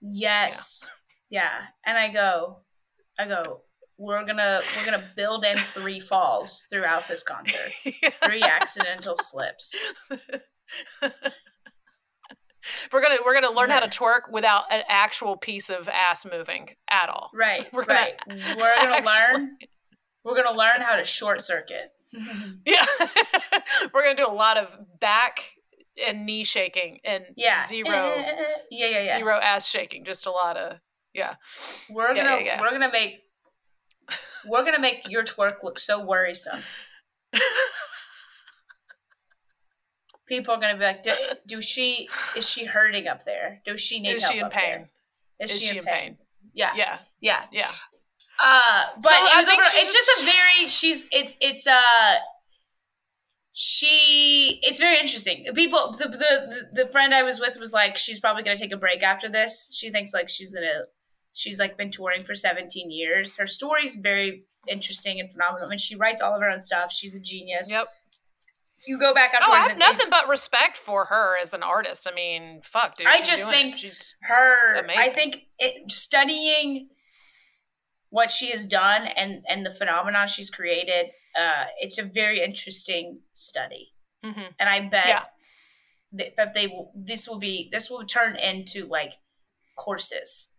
[0.00, 0.90] Yes.
[1.30, 1.42] Yeah.
[1.42, 1.66] yeah.
[1.86, 2.58] And I go,
[3.18, 3.62] I go,
[3.98, 7.72] we're gonna we're gonna build in three falls throughout this concert.
[7.84, 8.10] yeah.
[8.24, 9.76] Three accidental slips.
[12.92, 16.70] we're gonna we're gonna learn how to twerk without an actual piece of ass moving
[16.90, 17.30] at all.
[17.34, 17.66] Right.
[17.72, 18.14] We're gonna right.
[18.28, 19.38] We're gonna actually...
[19.38, 19.56] learn.
[20.24, 21.92] We're gonna learn how to short circuit.
[22.66, 22.84] yeah.
[23.92, 25.40] we're gonna do a lot of back
[26.06, 27.66] and knee shaking and yeah.
[27.66, 27.86] zero
[28.70, 29.18] yeah, yeah, yeah.
[29.18, 30.04] zero ass shaking.
[30.04, 30.78] Just a lot of
[31.14, 31.34] yeah.
[31.90, 33.24] We're gonna yeah, yeah, we're gonna make
[34.46, 36.60] we're gonna make your twerk look so worrisome
[40.32, 41.12] people are going to be like, do,
[41.46, 43.60] do, she is she hurting up there?
[43.66, 44.88] Does she need is help she in pain?
[45.40, 45.94] Is, is, she, she in pain?
[45.94, 46.18] pain?
[46.54, 47.70] Yeah, yeah, yeah, yeah.
[48.42, 52.14] Uh, but so it over, it's just a very she's it's it's uh
[53.52, 55.46] she it's very interesting.
[55.54, 58.76] People the, the the friend I was with was like she's probably gonna take a
[58.76, 59.74] break after this.
[59.78, 60.84] She thinks like she's gonna
[61.32, 63.36] she's like been touring for 17 years.
[63.36, 65.66] Her story's very interesting and phenomenal.
[65.66, 66.92] I mean, she writes all of her own stuff.
[66.92, 67.70] She's a genius.
[67.70, 67.88] Yep
[68.86, 69.64] you go back afterwards.
[69.64, 72.08] Oh, I have nothing but respect for her as an artist.
[72.10, 73.06] I mean, fuck, dude.
[73.06, 74.74] I just think she's her.
[74.74, 75.02] Amazing.
[75.02, 76.88] I think it, studying
[78.12, 81.06] what she has done and and the phenomenon she's created.
[81.36, 83.92] Uh, it's a very interesting study,
[84.24, 84.52] mm-hmm.
[84.60, 85.08] and I bet
[86.12, 86.28] yeah.
[86.36, 86.92] that they will.
[86.94, 87.68] This will be.
[87.72, 89.14] This will turn into like
[89.76, 90.52] courses.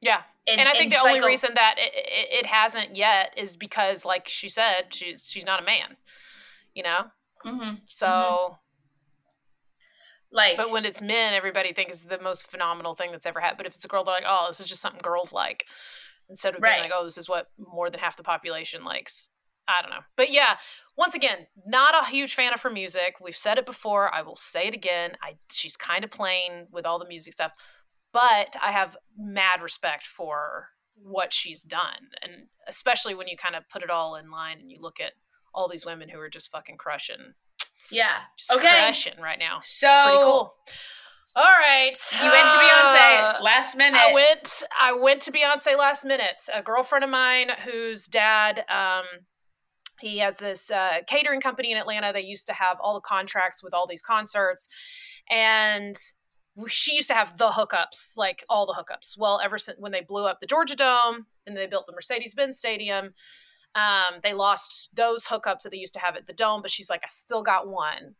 [0.00, 0.22] Yeah.
[0.46, 3.56] In, and I think the psycho- only reason that it, it, it hasn't yet is
[3.56, 5.96] because, like she said, she's she's not a man.
[6.74, 7.04] You know,
[7.44, 7.74] Mm-hmm.
[7.86, 8.54] So, mm-hmm.
[10.32, 13.58] like, but when it's men, everybody thinks it's the most phenomenal thing that's ever happened.
[13.58, 15.66] But if it's a girl, they're like, oh, this is just something girls like,
[16.28, 16.82] instead of being right.
[16.82, 19.30] like, oh, this is what more than half the population likes.
[19.68, 20.04] I don't know.
[20.16, 20.56] But yeah,
[20.96, 23.16] once again, not a huge fan of her music.
[23.20, 24.12] We've said it before.
[24.12, 25.12] I will say it again.
[25.22, 27.52] I she's kind of plain with all the music stuff,
[28.12, 30.68] but I have mad respect for
[31.04, 34.70] what she's done, and especially when you kind of put it all in line and
[34.70, 35.12] you look at
[35.54, 37.34] all these women who are just fucking crushing.
[37.90, 38.18] Yeah.
[38.38, 38.68] Just okay.
[38.68, 39.58] crushing right now.
[39.60, 40.54] So it's pretty cool.
[41.34, 41.96] All right.
[42.22, 43.98] You went to Beyonce uh, last minute.
[43.98, 46.42] I went I went to Beyonce last minute.
[46.54, 49.04] A girlfriend of mine whose dad um
[50.00, 52.12] he has this uh, catering company in Atlanta.
[52.12, 54.68] They used to have all the contracts with all these concerts
[55.30, 55.94] and
[56.68, 59.16] she used to have the hookups, like all the hookups.
[59.18, 62.58] Well, ever since when they blew up the Georgia Dome and they built the Mercedes-Benz
[62.58, 63.14] Stadium,
[63.74, 66.90] um, they lost those hookups that they used to have at the dome, but she's
[66.90, 68.16] like, I still got one.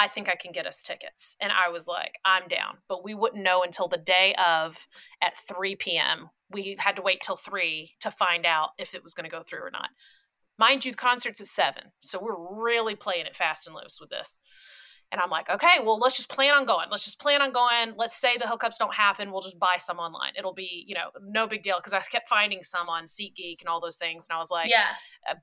[0.00, 1.36] I think I can get us tickets.
[1.42, 2.78] And I was like, I'm down.
[2.88, 4.88] But we wouldn't know until the day of
[5.20, 6.30] at 3 p.m.
[6.50, 9.42] We had to wait till 3 to find out if it was going to go
[9.42, 9.90] through or not.
[10.58, 11.82] Mind you, the concert's at 7.
[11.98, 14.40] So we're really playing it fast and loose with this.
[15.12, 16.86] And I'm like, okay, well, let's just plan on going.
[16.90, 17.94] Let's just plan on going.
[17.98, 19.30] Let's say the hookups don't happen.
[19.30, 20.32] We'll just buy some online.
[20.38, 21.78] It'll be, you know, no big deal.
[21.78, 24.28] Cause I kept finding some on SeatGeek and all those things.
[24.30, 24.86] And I was like, yeah,
[25.28, 25.34] uh,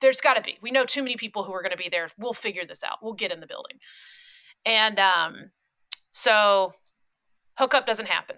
[0.00, 0.58] there's got to be.
[0.62, 2.08] We know too many people who are going to be there.
[2.18, 2.98] We'll figure this out.
[3.02, 3.78] We'll get in the building.
[4.64, 5.50] And um,
[6.10, 6.74] so
[7.58, 8.36] hookup doesn't happen.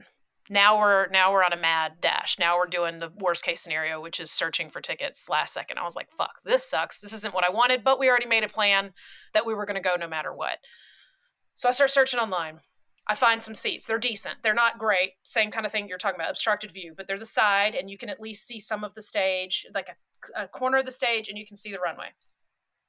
[0.50, 2.38] Now we're now we're on a mad dash.
[2.38, 5.78] Now we're doing the worst case scenario, which is searching for tickets last second.
[5.78, 7.00] I was like, "Fuck, this sucks.
[7.00, 8.92] This isn't what I wanted." But we already made a plan
[9.32, 10.58] that we were going to go no matter what.
[11.54, 12.60] So I start searching online.
[13.06, 13.86] I find some seats.
[13.86, 14.36] They're decent.
[14.42, 15.12] They're not great.
[15.22, 17.98] Same kind of thing you're talking about, obstructed view, but they're the side, and you
[17.98, 21.28] can at least see some of the stage, like a, a corner of the stage,
[21.28, 22.08] and you can see the runway.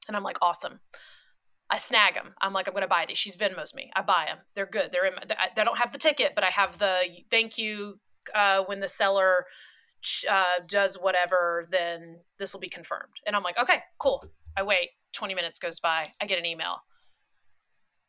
[0.08, 0.80] And I'm like, awesome.
[1.70, 2.34] I snag them.
[2.42, 3.18] I'm like, I'm going to buy these.
[3.18, 3.92] She's Venmo's me.
[3.96, 4.38] I buy them.
[4.54, 4.92] They're good.
[4.92, 5.14] They're in.
[5.16, 8.00] My, They don't have the ticket, but I have the thank you
[8.34, 9.46] uh, when the seller
[10.30, 11.66] uh, does whatever.
[11.72, 13.14] Then this will be confirmed.
[13.26, 14.24] And I'm like, okay, cool.
[14.56, 14.90] I wait.
[15.14, 16.04] 20 minutes goes by.
[16.22, 16.84] I get an email.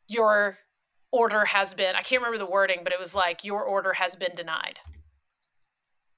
[0.09, 0.59] Your
[1.12, 1.95] order has been.
[1.95, 4.79] I can't remember the wording, but it was like your order has been denied.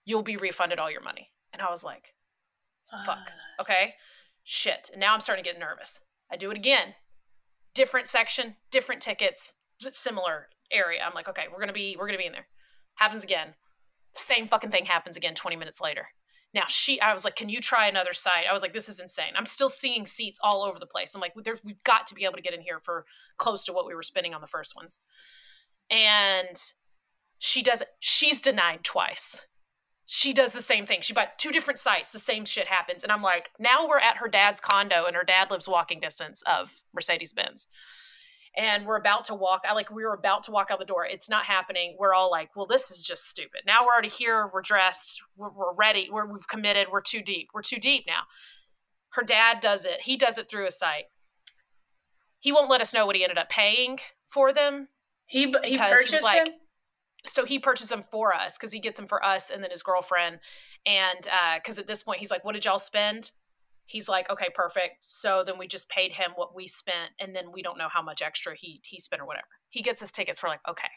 [0.04, 1.28] You'll be refunded all your money.
[1.52, 2.14] And I was like,
[3.04, 3.30] fuck.
[3.60, 3.88] Okay.
[4.44, 4.90] Shit.
[4.92, 6.00] And now I'm starting to get nervous.
[6.30, 6.94] I do it again
[7.78, 11.00] different section, different tickets, but similar area.
[11.06, 12.48] I'm like, okay, we're gonna be we're gonna be in there.
[12.96, 13.54] Happens again.
[14.14, 16.08] Same fucking thing happens again 20 minutes later.
[16.54, 18.44] Now she, I was like, can you try another site?
[18.48, 19.32] I was like, this is insane.
[19.36, 21.14] I'm still seeing seats all over the place.
[21.14, 23.04] I'm like, there's, we've got to be able to get in here for
[23.36, 25.00] close to what we were spending on the first ones.
[25.90, 26.58] And
[27.38, 27.82] she does.
[28.00, 29.46] She's denied twice.
[30.10, 31.02] she does the same thing.
[31.02, 33.02] She bought two different sites, the same shit happens.
[33.02, 36.42] And I'm like, now we're at her dad's condo and her dad lives walking distance
[36.46, 37.68] of Mercedes Benz.
[38.58, 39.62] And we're about to walk.
[39.66, 41.06] I like we were about to walk out the door.
[41.06, 41.96] It's not happening.
[41.98, 43.60] We're all like, well, this is just stupid.
[43.66, 44.50] Now we're already here.
[44.52, 45.22] We're dressed.
[45.36, 46.08] We're, we're ready.
[46.10, 46.88] We're, we've committed.
[46.90, 47.48] We're too deep.
[47.54, 48.22] We're too deep now.
[49.10, 50.00] Her dad does it.
[50.02, 51.04] He does it through a site.
[52.40, 54.88] He won't let us know what he ended up paying for them.
[55.26, 56.54] He he purchased he like, them
[57.26, 59.82] so he purchased them for us because he gets them for us and then his
[59.82, 60.38] girlfriend
[60.86, 63.32] and because uh, at this point he's like what did y'all spend
[63.88, 67.50] he's like okay perfect so then we just paid him what we spent and then
[67.52, 70.42] we don't know how much extra he he spent or whatever he gets his tickets
[70.42, 70.88] we're like okay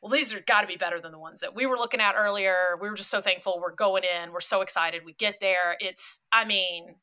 [0.00, 2.14] well these are got to be better than the ones that we were looking at
[2.16, 5.76] earlier we were just so thankful we're going in we're so excited we get there
[5.80, 6.96] it's i mean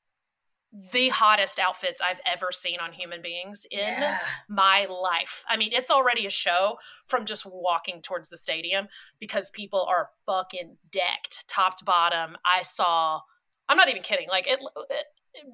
[0.91, 4.19] the hottest outfits I've ever seen on human beings in yeah.
[4.47, 5.43] my life.
[5.49, 8.87] I mean, it's already a show from just walking towards the stadium
[9.19, 12.37] because people are fucking decked top to bottom.
[12.45, 13.21] I saw
[13.69, 14.27] I'm not even kidding.
[14.27, 15.05] Like it, it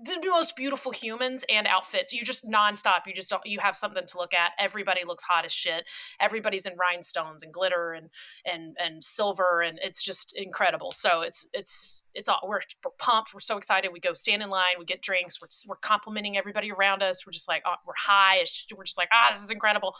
[0.06, 2.14] the most beautiful humans and outfits.
[2.14, 3.06] You just nonstop.
[3.06, 3.46] You just don't.
[3.46, 4.52] You have something to look at.
[4.58, 5.86] Everybody looks hot as shit.
[6.22, 8.10] Everybody's in rhinestones and glitter and
[8.46, 10.92] and and silver, and it's just incredible.
[10.92, 12.40] So it's it's it's all.
[12.48, 13.34] We're, we're pumped.
[13.34, 13.92] We're so excited.
[13.92, 14.76] We go stand in line.
[14.80, 15.42] We get drinks.
[15.42, 17.26] We're we're complimenting everybody around us.
[17.26, 18.44] We're just like oh, we're high.
[18.76, 19.96] We're just like ah, this is incredible.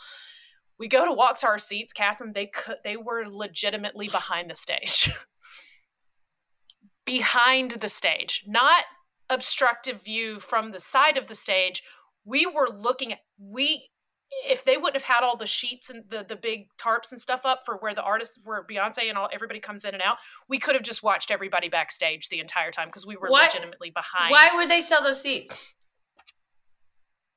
[0.78, 2.32] We go to walk to our seats, Katherine.
[2.32, 2.76] They could.
[2.82, 5.10] They were legitimately behind the stage.
[7.06, 8.84] behind the stage, not
[9.30, 11.82] obstructive view from the side of the stage
[12.26, 13.88] we were looking at we
[14.44, 17.46] if they wouldn't have had all the sheets and the the big tarps and stuff
[17.46, 20.58] up for where the artists where Beyonce and all everybody comes in and out, we
[20.58, 23.44] could have just watched everybody backstage the entire time because we were what?
[23.44, 24.32] legitimately behind.
[24.32, 25.72] Why would they sell those seats?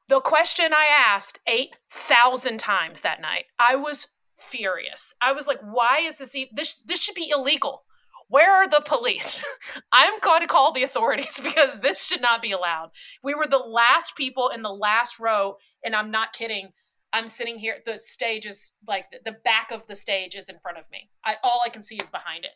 [0.10, 3.46] The question I asked 8,000 times that night.
[3.60, 4.08] I was
[4.40, 5.14] furious.
[5.22, 7.84] I was like, why is this e- this this should be illegal
[8.30, 9.44] where are the police?
[9.92, 12.92] I'm going to call the authorities because this should not be allowed.
[13.24, 16.70] We were the last people in the last row, and I'm not kidding.
[17.12, 17.78] I'm sitting here.
[17.86, 21.10] The stage is like the back of the stage is in front of me.
[21.26, 22.52] I, all I can see is behind it,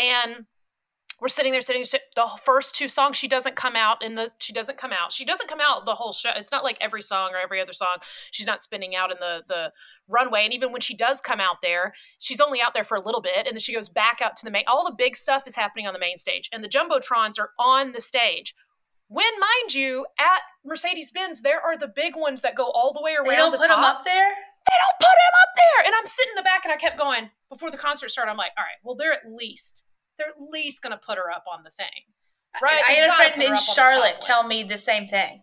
[0.00, 0.46] and
[1.20, 1.82] we're sitting there sitting
[2.14, 5.12] the first two songs she doesn't come out in the she doesn't come out.
[5.12, 6.30] She doesn't come out the whole show.
[6.36, 7.96] It's not like every song or every other song
[8.30, 9.72] she's not spinning out in the the
[10.08, 10.44] runway.
[10.44, 13.22] And even when she does come out there she's only out there for a little
[13.22, 15.56] bit and then she goes back out to the main all the big stuff is
[15.56, 18.54] happening on the main stage and the jumbotrons are on the stage.
[19.08, 23.14] When mind you at mercedes-benz there are the big ones that go all the way
[23.14, 23.76] around they don't the put top.
[23.78, 24.28] them up there?
[24.28, 25.86] They don't put him up there!
[25.86, 27.30] And i'm sitting in the back and i kept going.
[27.48, 29.85] Before the concert started i'm like all right well they're at least
[30.18, 31.86] they're at least going to put her up on the thing.
[32.62, 32.80] Right?
[32.86, 35.42] I, I had a friend in Charlotte tell me the same thing.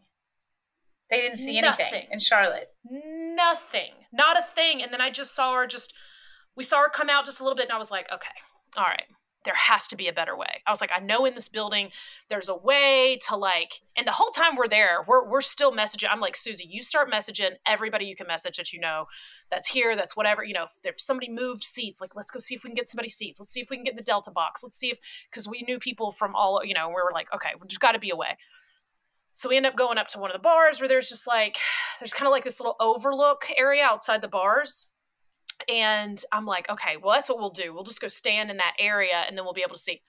[1.09, 1.85] They didn't see Nothing.
[1.91, 2.69] anything in Charlotte.
[2.89, 3.91] Nothing.
[4.11, 4.81] Not a thing.
[4.81, 5.93] And then I just saw her just
[6.55, 8.29] we saw her come out just a little bit and I was like, okay,
[8.77, 9.03] all right
[9.45, 10.61] there has to be a better way.
[10.65, 11.89] I was like, I know in this building
[12.29, 16.07] there's a way to like, and the whole time we're there, we're we're still messaging.
[16.11, 19.05] I'm like, Susie, you start messaging everybody you can message that you know
[19.51, 22.55] that's here, that's whatever, you know, if, if somebody moved seats, like let's go see
[22.55, 23.39] if we can get somebody seats.
[23.39, 24.63] Let's see if we can get the Delta box.
[24.63, 27.49] Let's see if because we knew people from all, you know, we were like, okay,
[27.61, 28.37] there's gotta be a way.
[29.33, 31.57] So we end up going up to one of the bars where there's just like
[31.99, 34.87] there's kind of like this little overlook area outside the bars
[35.67, 37.73] and I'm like, okay, well, that's what we'll do.
[37.73, 40.01] We'll just go stand in that area and then we'll be able to see.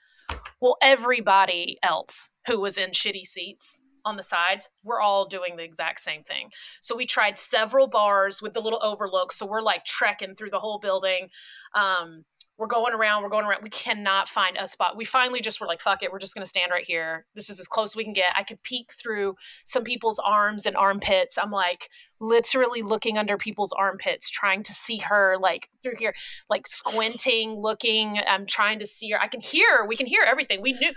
[0.61, 5.63] Well, everybody else who was in shitty seats on the sides, we're all doing the
[5.63, 6.51] exact same thing.
[6.81, 9.33] So we tried several bars with the little overlook.
[9.33, 11.29] So we're like trekking through the whole building.
[11.75, 12.25] Um,
[12.57, 13.63] we're going around, we're going around.
[13.63, 14.97] We cannot find a spot.
[14.97, 17.27] We finally just were like, fuck it, we're just gonna stand right here.
[17.35, 18.33] This is as close as we can get.
[18.37, 21.37] I could peek through some people's arms and armpits.
[21.37, 21.89] I'm like
[22.21, 26.15] literally looking under people's armpits, trying to see her like through here,
[26.49, 28.21] like squinting, looking.
[28.27, 29.21] I'm trying to see her.
[29.21, 30.63] I can hear, we can hear everything.
[30.63, 30.93] We knew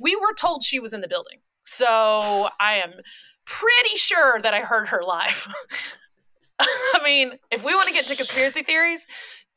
[0.00, 1.40] we were told she was in the building.
[1.64, 2.92] So I am
[3.44, 5.48] pretty sure that I heard her live.
[6.60, 9.06] I mean, if we want to get to conspiracy theories,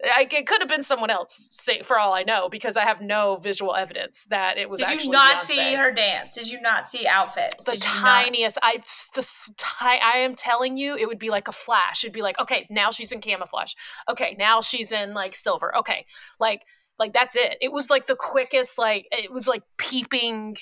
[0.03, 3.01] I, it could have been someone else, say, for all I know, because I have
[3.01, 4.81] no visual evidence that it was.
[4.81, 5.45] Did you not Beyonce.
[5.45, 6.35] see her dance?
[6.35, 7.65] Did you not see outfits?
[7.65, 8.57] The tiniest.
[8.61, 8.77] I
[9.15, 12.03] the I am telling you, it would be like a flash.
[12.03, 13.73] It'd be like, okay, now she's in camouflage.
[14.09, 15.75] Okay, now she's in like silver.
[15.77, 16.05] Okay,
[16.39, 16.63] like
[16.99, 17.57] like that's it.
[17.61, 18.77] It was like the quickest.
[18.77, 20.57] Like it was like peeping.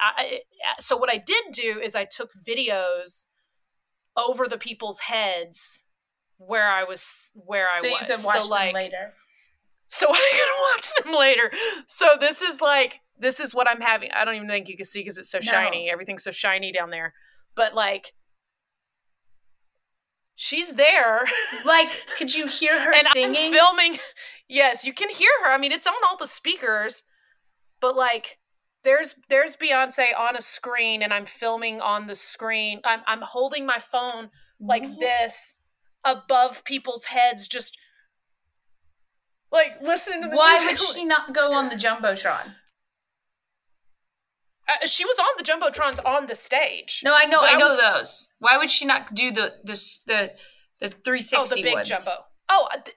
[0.00, 0.40] I,
[0.78, 3.26] so what I did do is I took videos
[4.16, 5.84] over the people's heads
[6.38, 7.98] where I was where so I was.
[7.98, 9.12] So you could watch so, them like, later.
[9.88, 11.52] So I can watch them later.
[11.86, 14.10] So this is like this is what I'm having.
[14.12, 15.48] I don't even think you can see because it's so no.
[15.48, 15.88] shiny.
[15.88, 17.14] Everything's so shiny down there.
[17.54, 18.12] But like
[20.34, 21.24] she's there.
[21.64, 23.46] Like, could you hear her and singing?
[23.46, 23.98] I'm filming.
[24.48, 25.50] Yes, you can hear her.
[25.50, 27.04] I mean, it's on all the speakers.
[27.80, 28.38] but like
[28.84, 32.80] there's there's Beyonce on a screen and I'm filming on the screen.
[32.84, 34.30] I'm I'm holding my phone
[34.60, 35.55] like this
[36.06, 37.76] above people's heads just
[39.52, 40.70] like listening to the Why music.
[40.70, 42.54] would she not go on the jumbotron?
[44.68, 47.00] Uh, she was on the jumbotrons on the stage.
[47.04, 48.32] No, I know, I I know was- those.
[48.40, 50.32] Why would she not do the this the
[50.80, 51.88] the three oh, sixty the big ones?
[51.88, 52.24] jumbo.
[52.48, 52.96] Oh, uh, th-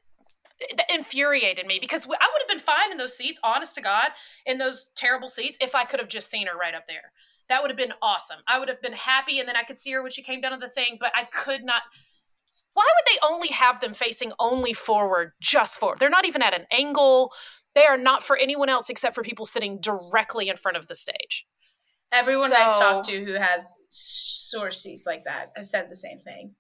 [0.78, 4.10] that infuriated me because I would have been fine in those seats, honest to God,
[4.46, 7.12] in those terrible seats if I could have just seen her right up there.
[7.50, 8.40] That would have been awesome.
[8.48, 10.52] I would have been happy, and then I could see her when she came down
[10.52, 10.98] to the thing.
[11.00, 11.84] But I could not.
[12.74, 16.00] Why would they only have them facing only forward, just forward?
[16.00, 17.32] They're not even at an angle.
[17.76, 20.96] They are not for anyone else except for people sitting directly in front of the
[20.96, 21.46] stage.
[22.12, 26.18] Everyone I So- talked to who has source seats like that has said the same
[26.20, 26.56] thing.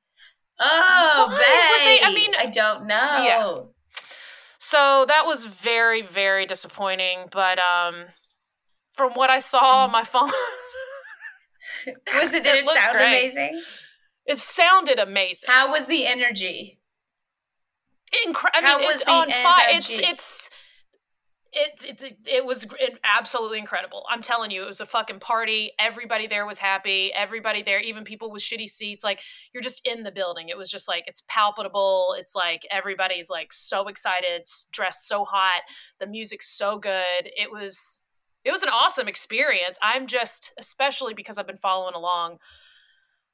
[0.60, 3.24] Oh, Why they- I mean- I don't know.
[3.24, 3.56] Yeah.
[4.60, 7.30] So that was very, very disappointing.
[7.32, 8.06] But um,
[8.95, 10.30] from what I saw on my phone,
[12.16, 12.43] Was it?
[12.43, 13.08] Did It it, sound great.
[13.08, 13.62] amazing?
[14.26, 15.49] It sounded amazing.
[15.51, 16.80] How was the energy?
[18.26, 19.67] Incre- I How mean, was it's the on fire.
[19.70, 20.49] It's it's.
[21.51, 22.67] It, it, it, it was
[23.03, 24.05] absolutely incredible.
[24.07, 25.72] I'm telling you, it was a fucking party.
[25.80, 27.11] Everybody there was happy.
[27.11, 30.49] Everybody there, even people with shitty seats, like you're just in the building.
[30.49, 32.13] It was just like it's palpable.
[32.20, 35.63] It's like everybody's like so excited, dressed so hot.
[35.99, 37.24] The music's so good.
[37.24, 38.01] It was
[38.45, 39.80] it was an awesome experience.
[39.82, 42.38] I'm just especially because I've been following along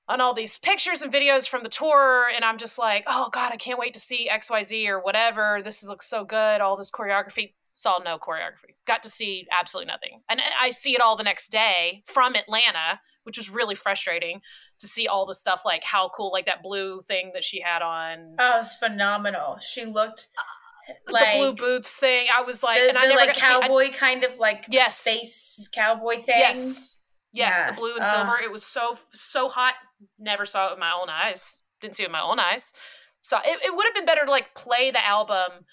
[0.08, 3.52] on all these pictures and videos from the tour and I'm just like, "Oh god,
[3.52, 5.62] I can't wait to see XYZ or whatever.
[5.64, 6.62] This is, looks so good.
[6.62, 8.76] All this choreography." Saw no choreography.
[8.88, 10.22] Got to see absolutely nothing.
[10.30, 14.40] And I see it all the next day from Atlanta, which was really frustrating
[14.80, 17.82] to see all the stuff like how cool like that blue thing that she had
[17.82, 19.58] on Oh, it was phenomenal.
[19.60, 20.30] She looked
[21.10, 22.28] like, the blue boots thing.
[22.34, 24.40] I was like the, and I the, never like to see I- cowboy kind of
[24.40, 25.02] like Yes.
[25.02, 26.36] space cowboy thing.
[26.40, 26.92] Yes.
[27.34, 27.72] Yes, Yeah.
[27.72, 28.08] the blue and Ugh.
[28.10, 28.42] silver.
[28.42, 29.74] It was so so hot.
[30.20, 31.60] Never saw it with my own eyes.
[31.82, 32.74] Didn't see it with my own eyes.
[33.20, 35.66] So it, it would have been better to like play the album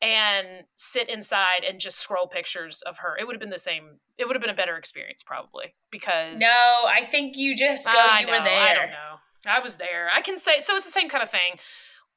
[0.00, 3.16] and sit inside and just scroll pictures of her.
[3.18, 3.98] It would have been the same.
[4.18, 7.92] It would have been a better experience probably because No, I think you just go.
[7.96, 8.58] I you know, were there.
[8.58, 9.18] I don't know.
[9.46, 10.08] I was there.
[10.14, 10.74] I can say so.
[10.76, 11.58] It's the same kind of thing.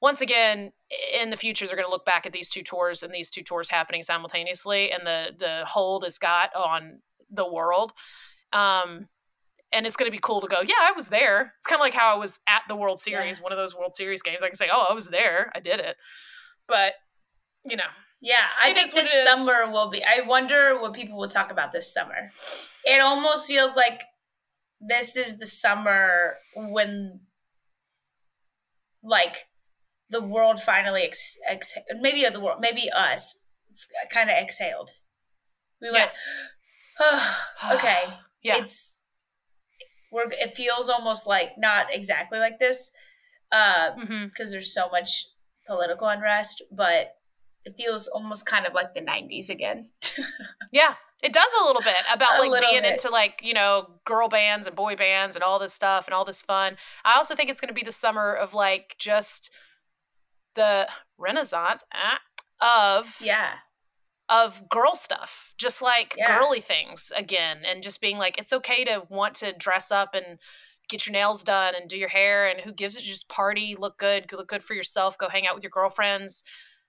[0.01, 0.71] Once again,
[1.19, 3.41] in the future, they're going to look back at these two tours and these two
[3.41, 6.99] tours happening simultaneously, and the the hold it's got on
[7.29, 7.93] the world.
[8.53, 9.07] Um,
[9.73, 10.61] and it's going to be cool to go.
[10.61, 11.53] Yeah, I was there.
[11.57, 13.95] It's kind of like how I was at the World Series, one of those World
[13.95, 14.43] Series games.
[14.43, 15.51] I can say, oh, I was there.
[15.55, 15.97] I did it.
[16.67, 16.93] But
[17.65, 17.83] you know,
[18.21, 20.03] Yeah, I think this summer will be.
[20.03, 22.29] I wonder what people will talk about this summer.
[22.85, 24.01] It almost feels like
[24.79, 27.21] this is the summer when,
[29.03, 29.47] like,
[30.09, 33.43] the world finally ex, ex maybe the world, maybe us,
[34.09, 34.91] kind of exhaled.
[35.81, 36.11] We went,
[36.99, 37.37] oh,
[37.73, 38.03] okay,
[38.41, 38.96] yeah, it's
[40.11, 40.29] we're.
[40.31, 42.91] It feels almost like not exactly like this,
[43.51, 45.25] uh, hmm because there's so much
[45.67, 47.15] political unrest, but
[47.65, 49.89] it feels almost kind of like the 90s again.
[50.71, 50.95] yeah.
[51.23, 52.91] It does a little bit about A like being bit.
[52.91, 56.25] into like you know girl bands and boy bands and all this stuff and all
[56.25, 56.77] this fun.
[57.03, 59.51] I also think it's going to be the summer of like just
[60.53, 60.87] the
[61.17, 63.53] renaissance ah, of yeah.
[64.29, 66.37] Of girl stuff, just like Yeah.
[66.37, 70.39] girly things again, and just being like, it's okay to want to dress up and
[70.89, 73.03] get your nails done and do your hair, and who gives it?
[73.03, 76.43] Just party, look good, look good for yourself, go hang out with your girlfriends.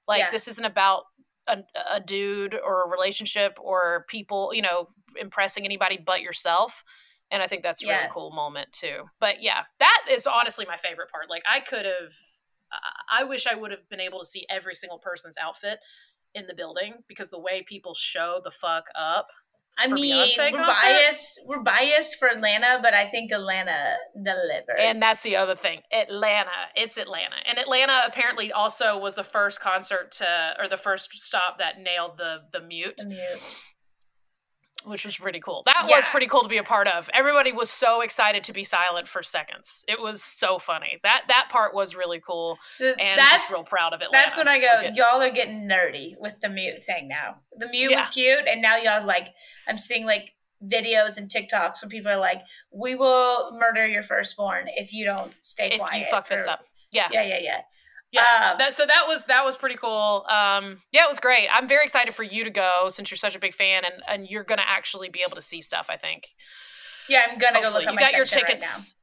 [0.06, 0.30] Like Yeah.
[0.30, 1.04] this isn't about
[1.46, 1.58] a,
[1.90, 6.84] a dude or a relationship or people, you know, impressing anybody but yourself.
[7.30, 9.04] And I think that's a really cool moment too.
[9.20, 11.28] But yeah, that is honestly my favorite part.
[11.28, 12.12] Like I could have,
[13.10, 15.78] I wish I would have been able to see every single person's outfit
[16.34, 19.28] in the building because the way people show the fuck up.
[19.80, 20.82] I mean, Beyonce we're concert?
[20.82, 21.40] biased.
[21.46, 24.76] We're biased for Atlanta, but I think Atlanta delivered.
[24.80, 25.82] And that's the other thing.
[25.92, 26.50] Atlanta.
[26.74, 27.36] It's Atlanta.
[27.46, 32.18] And Atlanta apparently also was the first concert to or the first stop that nailed
[32.18, 33.20] the the mute, The mute.
[34.84, 35.62] Which was pretty cool.
[35.66, 37.10] That was pretty cool to be a part of.
[37.12, 39.84] Everybody was so excited to be silent for seconds.
[39.88, 40.98] It was so funny.
[41.02, 44.08] That that part was really cool and that's just real proud of it.
[44.12, 44.88] that's when I go.
[44.94, 47.36] Y'all are getting nerdy with the mute thing now.
[47.56, 49.28] The mute was cute, and now y'all like.
[49.66, 50.32] I'm seeing like
[50.64, 55.32] videos and TikToks where people are like, "We will murder your firstborn if you don't
[55.40, 56.64] stay if quiet." you fuck this up.
[56.92, 57.08] Yeah.
[57.12, 57.60] Yeah, yeah, yeah.
[58.10, 58.50] Yeah.
[58.52, 60.24] Um, that, so that was that was pretty cool.
[60.28, 61.48] Um, yeah, it was great.
[61.52, 64.26] I'm very excited for you to go since you're such a big fan and and
[64.26, 65.88] you're gonna actually be able to see stuff.
[65.90, 66.28] I think.
[67.08, 67.72] Yeah, I'm gonna Hopefully.
[67.72, 68.66] go look at you got your section right now.
[68.66, 68.96] tickets.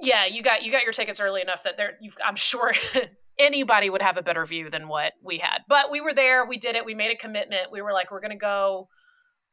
[0.00, 1.94] yeah, you got you got your tickets early enough that there.
[2.02, 2.72] You've, I'm sure
[3.38, 5.60] anybody would have a better view than what we had.
[5.68, 6.44] But we were there.
[6.44, 6.84] We did it.
[6.84, 7.72] We made a commitment.
[7.72, 8.88] We were like, we're gonna go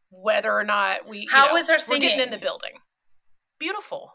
[0.09, 1.27] whether or not we.
[1.31, 2.01] How know, was her singing?
[2.01, 2.73] We're getting in the building.
[3.59, 4.11] Beautiful.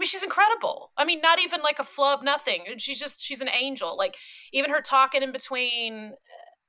[0.00, 0.92] I mean, she's incredible.
[0.96, 2.64] I mean, not even like a flub, nothing.
[2.78, 3.98] She's just she's an angel.
[3.98, 4.16] Like
[4.50, 6.12] even her talking in between.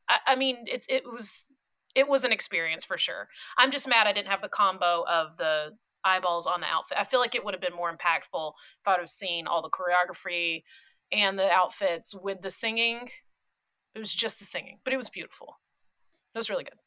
[0.10, 1.50] I, I mean, it's it was
[1.96, 3.30] it was an experience for sure.
[3.58, 6.98] I'm just mad I didn't have the combo of the eyeballs on the outfit.
[7.00, 8.52] I feel like it would have been more impactful
[8.82, 10.64] if I'd have seen all the choreography
[11.14, 13.08] and the outfits with the singing.
[13.96, 15.56] It was just the singing, but it was beautiful.
[16.36, 16.80] It was really good.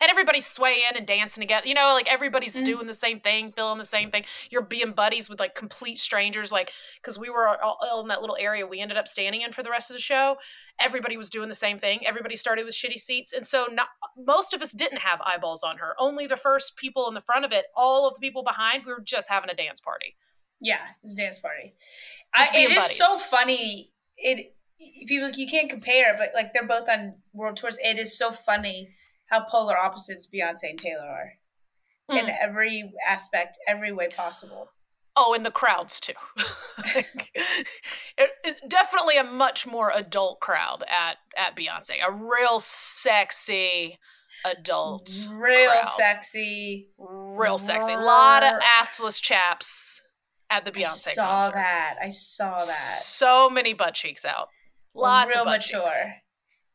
[0.00, 1.66] And everybody's swaying and dancing together.
[1.66, 2.64] You know, like everybody's mm.
[2.64, 4.24] doing the same thing, feeling the same thing.
[4.50, 6.52] You're being buddies with like complete strangers.
[6.52, 9.62] Like, because we were all in that little area we ended up standing in for
[9.62, 10.36] the rest of the show.
[10.80, 12.00] Everybody was doing the same thing.
[12.06, 13.32] Everybody started with shitty seats.
[13.32, 15.94] And so not, most of us didn't have eyeballs on her.
[15.98, 18.92] Only the first people in the front of it, all of the people behind, we
[18.92, 20.16] were just having a dance party.
[20.60, 21.74] Yeah, it's a dance party.
[22.34, 22.84] I, it buddies.
[22.84, 23.88] is so funny.
[24.16, 24.54] It
[25.06, 27.78] people you can't compare, but like they're both on world tours.
[27.82, 28.90] It is so funny
[29.28, 31.32] how polar opposites Beyonce and Taylor are
[32.10, 32.18] mm.
[32.18, 32.30] in hmm.
[32.40, 34.70] every aspect, every way possible.
[35.20, 36.12] Oh, and the crowds too.
[36.94, 37.06] it,
[38.44, 41.96] it's definitely a much more adult crowd at at Beyonce.
[42.06, 43.98] A real sexy
[44.44, 45.86] adult, real crowd.
[45.86, 47.94] sexy, real sexy.
[47.94, 50.06] A lot of assless chaps
[50.50, 51.54] at the Beyonce I saw concert.
[51.54, 51.96] that.
[52.00, 52.60] I saw that.
[52.60, 54.48] So many butt cheeks out.
[54.94, 55.80] Lots real of butt mature.
[55.80, 56.20] cheeks.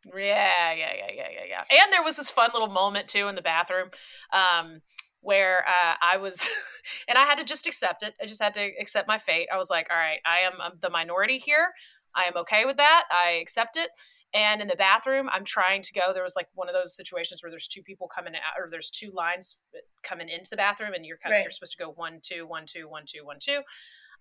[0.06, 1.84] Yeah, yeah, yeah, yeah, yeah, yeah.
[1.84, 3.90] And there was this fun little moment too in the bathroom
[4.32, 4.82] um,
[5.22, 6.48] where uh, I was,
[7.08, 8.14] and I had to just accept it.
[8.22, 9.48] I just had to accept my fate.
[9.54, 11.74] I was like, all right, I am I'm the minority here.
[12.16, 13.06] I am okay with that.
[13.12, 13.90] I accept it.
[14.36, 16.12] And in the bathroom, I'm trying to go.
[16.12, 18.90] There was like one of those situations where there's two people coming out, or there's
[18.90, 19.62] two lines
[20.02, 21.44] coming into the bathroom, and you're kind of right.
[21.44, 23.62] you're supposed to go one, two, one, two, one, two, one, two.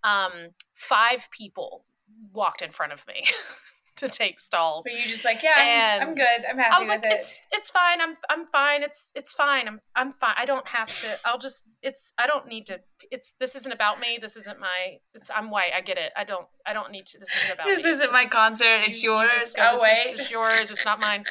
[0.04, 1.86] Um, five people
[2.32, 3.24] walked in front of me.
[3.96, 4.84] to take stalls.
[4.84, 6.44] But you just like, yeah, I'm, I'm, good.
[6.48, 7.12] I'm happy I was like, it.
[7.12, 8.00] It's it's fine.
[8.00, 8.82] I'm I'm fine.
[8.82, 9.68] It's it's fine.
[9.68, 10.34] I'm I'm fine.
[10.36, 11.08] I don't have to.
[11.24, 11.76] I'll just.
[11.82, 12.12] It's.
[12.18, 12.80] I don't need to.
[13.10, 13.34] It's.
[13.38, 14.18] This isn't about me.
[14.20, 14.98] This isn't my.
[15.14, 15.30] It's.
[15.34, 15.72] I'm white.
[15.74, 16.12] I get it.
[16.16, 16.46] I don't.
[16.66, 17.18] I don't need to.
[17.18, 17.66] This isn't about.
[17.66, 17.90] This me.
[17.90, 18.80] isn't this my is, concert.
[18.86, 19.32] It's yours.
[19.32, 20.14] Just, oh this wait.
[20.14, 20.70] Is, it's yours.
[20.70, 21.24] It's not mine.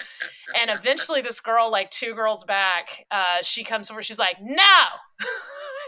[0.59, 4.01] and eventually, this girl, like two girls back, uh, she comes over.
[4.01, 4.55] She's like, no.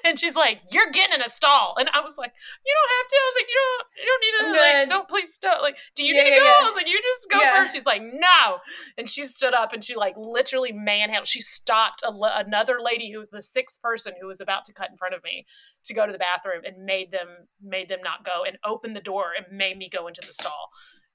[0.03, 2.33] and she's like, "You're getting in a stall," and I was like,
[2.65, 4.79] "You don't have to." I was like, "You don't, you don't need to.
[4.79, 5.61] Like, don't please stop.
[5.61, 6.53] Like, do you yeah, need to go?" Yeah.
[6.61, 7.73] I was like, "You just go first.
[7.73, 8.57] She's like, "No,"
[8.97, 11.27] and she stood up and she like literally manhandled.
[11.27, 14.89] She stopped a, another lady who was the sixth person who was about to cut
[14.89, 15.45] in front of me
[15.83, 17.27] to go to the bathroom and made them
[17.61, 20.69] made them not go and opened the door and made me go into the stall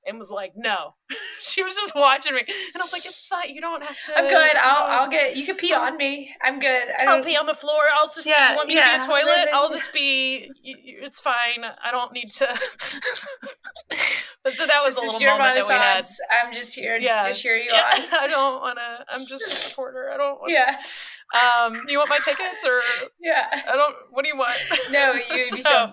[0.09, 0.95] and was like, "No."
[1.43, 3.55] she was just watching me, and I was like, "It's fine.
[3.55, 4.57] You don't have to." I'm good.
[4.57, 5.37] I'll I'll get.
[5.37, 6.35] You can pee on me.
[6.43, 6.89] I'm good.
[7.01, 7.83] I will pee on the floor.
[7.95, 8.27] I'll just.
[8.27, 8.85] Yeah, you want me yeah.
[8.85, 9.49] to be a toilet?
[9.53, 10.51] I'll just be.
[10.65, 11.65] It's fine.
[11.85, 12.47] I don't need to.
[14.45, 16.05] but so that was this a little moment that we had.
[16.43, 17.23] I'm just here yeah.
[17.23, 17.95] to cheer you yeah.
[17.95, 18.21] on.
[18.21, 19.05] I don't want to.
[19.15, 20.11] I'm just a supporter.
[20.13, 20.41] I don't.
[20.41, 20.81] Wanna, yeah.
[21.35, 22.81] Um, you want my tickets or?
[23.21, 23.47] Yeah.
[23.53, 23.95] I don't.
[24.11, 24.59] What do you want?
[24.91, 25.93] No, you so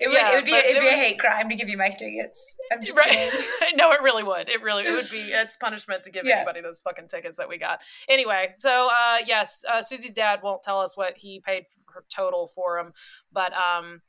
[0.00, 1.68] it would, yeah, it would be, it'd it be was, a hate crime to give
[1.68, 2.56] you my tickets.
[2.72, 3.10] I'm just right.
[3.10, 3.40] kidding.
[3.76, 4.48] no, it really would.
[4.48, 5.32] It really it would be.
[5.38, 6.36] It's punishment to give yeah.
[6.36, 7.80] anybody those fucking tickets that we got.
[8.08, 12.48] Anyway, so uh, yes, uh, Susie's dad won't tell us what he paid for total
[12.48, 12.92] for him,
[13.32, 14.00] but um,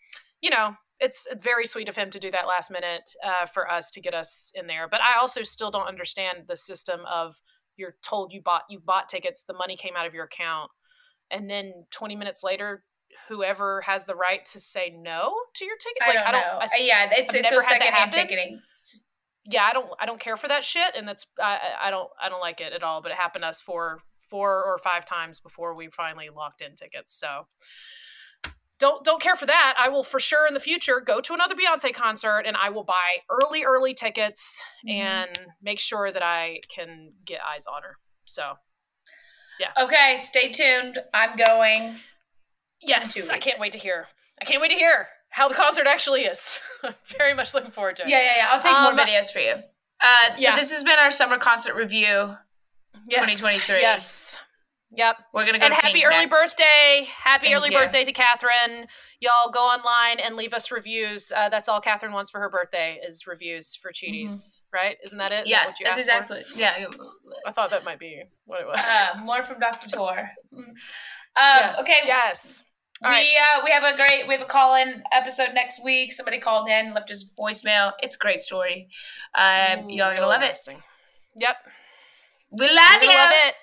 [0.42, 3.90] you know, it's very sweet of him to do that last minute uh, for us
[3.92, 4.88] to get us in there.
[4.88, 7.42] But I also still don't understand the system of
[7.78, 10.70] you're told you bought you bought tickets, the money came out of your account,
[11.32, 12.84] and then 20 minutes later
[13.30, 16.02] whoever has the right to say no to your ticket.
[16.02, 16.60] Like, I don't, I don't know.
[16.62, 18.60] I, yeah, it's I've it's a secondhand ticketing.
[19.46, 22.30] Yeah, I don't I don't care for that shit, and that's I I don't I
[22.30, 23.02] don't like it at all.
[23.02, 24.00] But it happened to us four
[24.30, 27.18] four or five times before we finally locked in tickets.
[27.18, 27.48] So
[28.80, 29.76] don't don't care for that.
[29.78, 32.84] I will for sure in the future go to another Beyonce concert and I will
[32.84, 35.02] buy early early tickets mm-hmm.
[35.02, 37.98] and make sure that I can get eyes on her.
[38.26, 38.54] So
[39.60, 39.84] yeah.
[39.84, 41.00] Okay, stay tuned.
[41.14, 41.96] I'm going.
[42.82, 44.08] Yes, I can't wait to hear.
[44.42, 46.60] I can't wait to hear how the concert actually is.
[46.84, 48.10] I'm very much looking forward to it.
[48.10, 48.48] Yeah, yeah, yeah.
[48.52, 49.54] I'll take um, more videos for you.
[50.02, 50.56] Uh, so yeah.
[50.56, 52.36] this has been our summer concert review,
[53.10, 53.32] yes.
[53.32, 53.82] 2023.
[53.82, 54.38] Yes.
[54.92, 55.18] Yep.
[55.34, 56.32] We're gonna go and happy early next.
[56.32, 57.08] birthday!
[57.16, 57.78] Happy Thank early you.
[57.78, 58.88] birthday to Katherine.
[59.20, 61.32] Y'all go online and leave us reviews.
[61.36, 64.76] Uh, that's all Katherine wants for her birthday is reviews for Cheaties, mm-hmm.
[64.76, 64.98] right?
[65.04, 65.48] Isn't that it?
[65.48, 66.42] Yeah, that that's exactly.
[66.42, 66.58] For?
[66.58, 66.74] Yeah,
[67.46, 68.84] I thought that might be what it was.
[68.84, 69.90] Uh, more from Dr.
[69.90, 70.32] Tor.
[70.52, 70.58] Mm.
[70.60, 70.74] Um,
[71.36, 71.82] yes.
[71.82, 72.00] Okay.
[72.06, 72.64] Yes.
[73.04, 73.28] All we right.
[73.58, 76.12] uh, we have a great we have a call in episode next week.
[76.12, 77.94] Somebody called in, left us voicemail.
[78.00, 78.90] It's a great story.
[79.38, 80.58] Um, Ooh, y'all gonna love it.
[81.36, 81.56] Yep.
[82.52, 83.08] We love you.
[83.10, 83.56] Love it.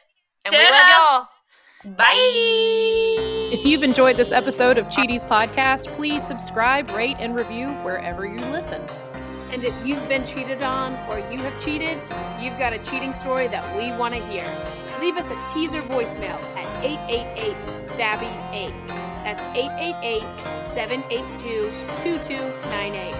[0.46, 1.28] And we love
[1.84, 1.94] y'all.
[1.96, 2.14] Bye.
[3.52, 8.38] If you've enjoyed this episode of Cheaties Podcast, please subscribe, rate, and review wherever you
[8.46, 8.82] listen.
[9.52, 11.98] And if you've been cheated on or you have cheated,
[12.40, 14.44] you've got a cheating story that we want to hear.
[15.00, 17.54] Leave us a teaser voicemail at 888
[17.90, 19.05] Stabby 8.
[19.26, 20.22] That's 888
[20.72, 21.68] 782
[22.04, 23.12] 2298.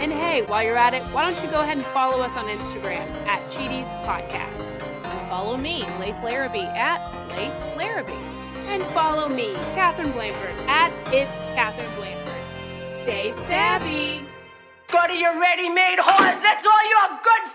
[0.00, 2.46] And hey, while you're at it, why don't you go ahead and follow us on
[2.46, 4.82] Instagram at Cheaties Podcast.
[5.04, 7.04] And follow me, Lace Larrabee, at
[7.36, 8.14] Lace Larrabee.
[8.68, 12.82] And follow me, Katherine Blanford, at It's Katherine Blanford.
[12.82, 14.24] Stay stabby.
[14.90, 16.38] Go to your ready-made horse.
[16.38, 17.52] That's all you're good